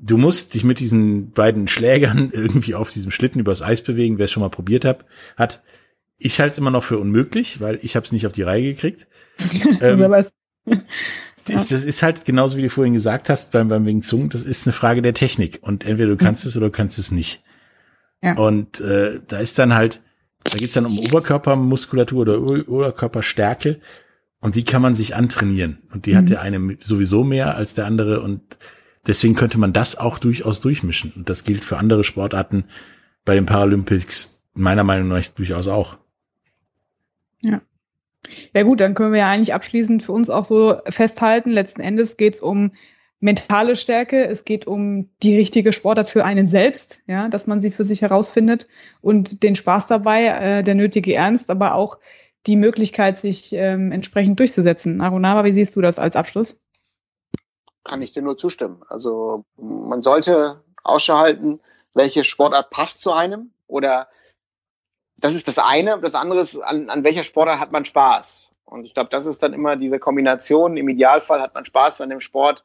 [0.00, 4.24] Du musst dich mit diesen beiden Schlägern irgendwie auf diesem Schlitten übers Eis bewegen, wer
[4.24, 5.04] es schon mal probiert hat,
[5.36, 5.62] hat.
[6.16, 8.62] Ich halte es immer noch für unmöglich, weil ich habe es nicht auf die Reihe
[8.62, 9.06] gekriegt.
[9.80, 10.24] ähm,
[11.46, 14.44] Das, das ist halt genauso wie du vorhin gesagt hast beim, beim Wing Zung, das
[14.44, 15.58] ist eine Frage der Technik.
[15.60, 17.42] Und entweder du kannst es oder du kannst es nicht.
[18.22, 18.36] Ja.
[18.36, 20.00] Und äh, da ist dann halt,
[20.44, 23.80] da geht's dann um Oberkörpermuskulatur oder Oberkörperstärke.
[24.40, 25.78] Und die kann man sich antrainieren.
[25.92, 26.16] Und die mhm.
[26.16, 28.20] hat der eine sowieso mehr als der andere.
[28.20, 28.58] Und
[29.06, 31.12] deswegen könnte man das auch durchaus durchmischen.
[31.14, 32.64] Und das gilt für andere Sportarten
[33.24, 35.98] bei den Paralympics meiner Meinung nach durchaus auch.
[37.40, 37.60] Ja.
[38.52, 41.50] Ja gut, dann können wir ja eigentlich abschließend für uns auch so festhalten.
[41.50, 42.72] Letzten Endes geht es um
[43.20, 47.70] mentale Stärke, es geht um die richtige Sportart für einen selbst, ja, dass man sie
[47.70, 48.66] für sich herausfindet
[49.00, 51.98] und den Spaß dabei, äh, der nötige Ernst, aber auch
[52.46, 55.00] die Möglichkeit, sich ähm, entsprechend durchzusetzen.
[55.00, 56.60] Arunava, wie siehst du das als Abschluss?
[57.82, 58.82] Kann ich dir nur zustimmen.
[58.88, 61.60] Also man sollte Ausschau halten,
[61.94, 64.08] welche Sportart passt zu einem oder
[65.18, 65.98] das ist das eine.
[66.00, 68.52] Das andere ist, an, an welcher Sportart hat man Spaß?
[68.64, 70.76] Und ich glaube, das ist dann immer diese Kombination.
[70.76, 72.64] Im Idealfall hat man Spaß an dem Sport,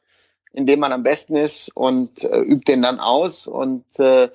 [0.52, 3.46] in dem man am besten ist und äh, übt den dann aus.
[3.46, 4.30] Und äh,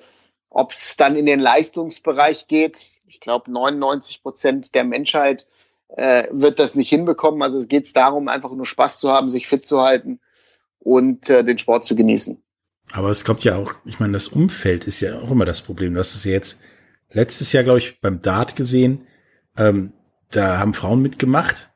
[0.48, 5.46] ob es dann in den Leistungsbereich geht, ich glaube, 99 Prozent der Menschheit
[5.88, 7.42] äh, wird das nicht hinbekommen.
[7.42, 10.20] Also es geht darum, einfach nur Spaß zu haben, sich fit zu halten
[10.78, 12.42] und äh, den Sport zu genießen.
[12.92, 15.96] Aber es kommt ja auch, ich meine, das Umfeld ist ja auch immer das Problem.
[15.96, 16.60] Hast es ja jetzt
[17.10, 19.06] letztes Jahr, glaube ich, beim Dart gesehen.
[19.56, 19.92] Ähm,
[20.30, 21.70] da haben Frauen mitgemacht,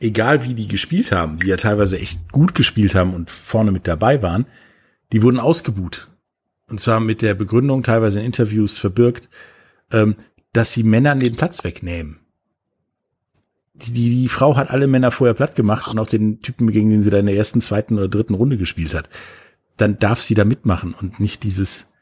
[0.00, 3.86] egal wie die gespielt haben, die ja teilweise echt gut gespielt haben und vorne mit
[3.86, 4.46] dabei waren,
[5.12, 6.08] die wurden ausgebuht.
[6.68, 9.28] Und zwar mit der Begründung, teilweise in Interviews verbirgt,
[9.90, 10.16] ähm,
[10.52, 12.20] dass sie Männern den Platz wegnehmen.
[13.74, 16.90] Die, die, die Frau hat alle Männer vorher platt gemacht und auch den Typen, gegen
[16.90, 19.08] den sie da in der ersten, zweiten oder dritten Runde gespielt hat.
[19.76, 21.92] Dann darf sie da mitmachen und nicht dieses,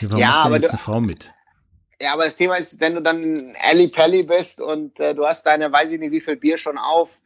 [0.00, 1.32] warum ja, macht aber jetzt du, eine Frau mit?
[2.00, 5.46] Ja, aber das Thema ist, wenn du dann Ali Pelli bist und äh, du hast
[5.46, 7.20] deine, weiß ich nicht, wie viel Bier schon auf,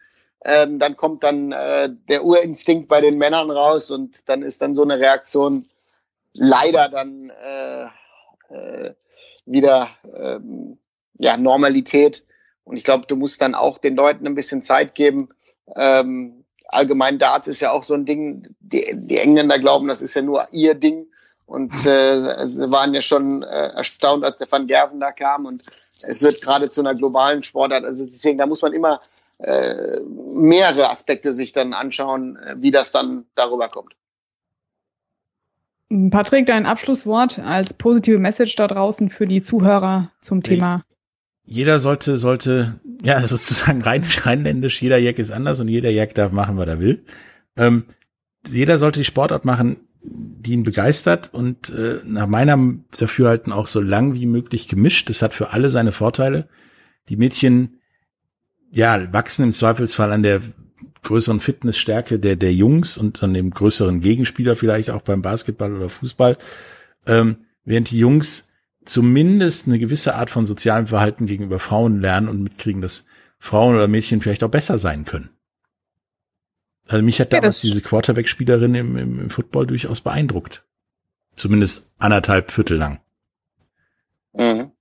[0.44, 4.74] ähm, dann kommt dann äh, der Urinstinkt bei den Männern raus und dann ist dann
[4.74, 5.66] so eine Reaktion
[6.32, 7.86] leider dann äh,
[8.54, 8.94] äh,
[9.44, 10.78] wieder ähm,
[11.18, 12.24] ja, Normalität.
[12.64, 15.28] Und ich glaube, du musst dann auch den Leuten ein bisschen Zeit geben.
[15.74, 20.14] Ähm, allgemein Darts ist ja auch so ein Ding, die, die Engländer glauben, das ist
[20.14, 21.06] ja nur ihr Ding.
[21.50, 25.46] Und äh, sie waren ja schon äh, erstaunt, als der Van Gerven da kam.
[25.46, 25.60] Und
[26.06, 27.84] es wird gerade zu einer globalen Sportart.
[27.84, 29.00] Also deswegen, da muss man immer
[29.38, 29.98] äh,
[30.32, 33.96] mehrere Aspekte sich dann anschauen, äh, wie das dann darüber kommt.
[36.12, 40.84] Patrick, dein Abschlusswort als positive Message da draußen für die Zuhörer zum Thema.
[41.44, 46.30] Jeder sollte, sollte, ja, sozusagen rein, rheinländisch, jeder Jack ist anders und jeder Jack darf
[46.30, 47.04] machen, was er will.
[47.56, 47.86] Ähm,
[48.46, 53.80] jeder sollte die Sportart machen, die ihn begeistert und äh, nach meinem Dafürhalten auch so
[53.80, 55.08] lang wie möglich gemischt.
[55.08, 56.48] Das hat für alle seine Vorteile.
[57.08, 57.80] Die Mädchen,
[58.70, 60.40] ja, wachsen im Zweifelsfall an der
[61.02, 65.88] größeren Fitnessstärke der, der Jungs und an dem größeren Gegenspieler vielleicht auch beim Basketball oder
[65.88, 66.38] Fußball,
[67.06, 68.48] ähm, während die Jungs
[68.84, 73.06] zumindest eine gewisse Art von sozialem Verhalten gegenüber Frauen lernen und mitkriegen, dass
[73.38, 75.30] Frauen oder Mädchen vielleicht auch besser sein können.
[76.88, 80.64] Also mich hat damals ja, diese Quarterback-Spielerin im, im, im Football durchaus beeindruckt.
[81.36, 83.00] Zumindest anderthalb Viertel lang.
[84.32, 84.72] Mhm.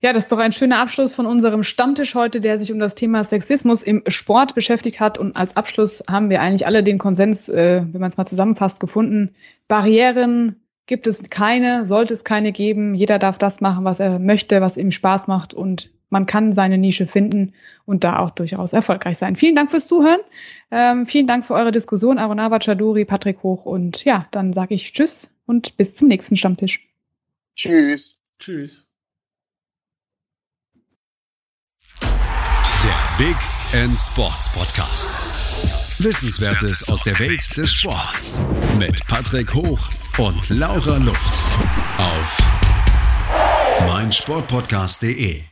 [0.00, 2.96] Ja, das ist doch ein schöner Abschluss von unserem Stammtisch heute, der sich um das
[2.96, 5.16] Thema Sexismus im Sport beschäftigt hat.
[5.16, 8.80] Und als Abschluss haben wir eigentlich alle den Konsens, äh, wenn man es mal zusammenfasst,
[8.80, 9.36] gefunden.
[9.68, 10.56] Barrieren
[10.86, 12.96] gibt es keine, sollte es keine geben.
[12.96, 15.54] Jeder darf das machen, was er möchte, was ihm Spaß macht.
[15.54, 17.54] Und man kann seine Nische finden
[17.84, 19.34] und da auch durchaus erfolgreich sein.
[19.34, 20.20] Vielen Dank fürs Zuhören.
[20.70, 23.64] Ähm, vielen Dank für eure Diskussion, Arunava Chaduri, Patrick Hoch.
[23.64, 26.80] Und ja, dann sage ich Tschüss und bis zum nächsten Stammtisch.
[27.56, 28.16] Tschüss.
[28.38, 28.86] Tschüss.
[33.18, 33.36] Big
[33.72, 35.08] End Sports Podcast.
[36.02, 38.32] Wissenswertes aus der Welt des Sports.
[38.78, 41.44] Mit Patrick Hoch und Laura Luft.
[41.98, 42.38] Auf
[43.86, 45.51] meinsportpodcast.de.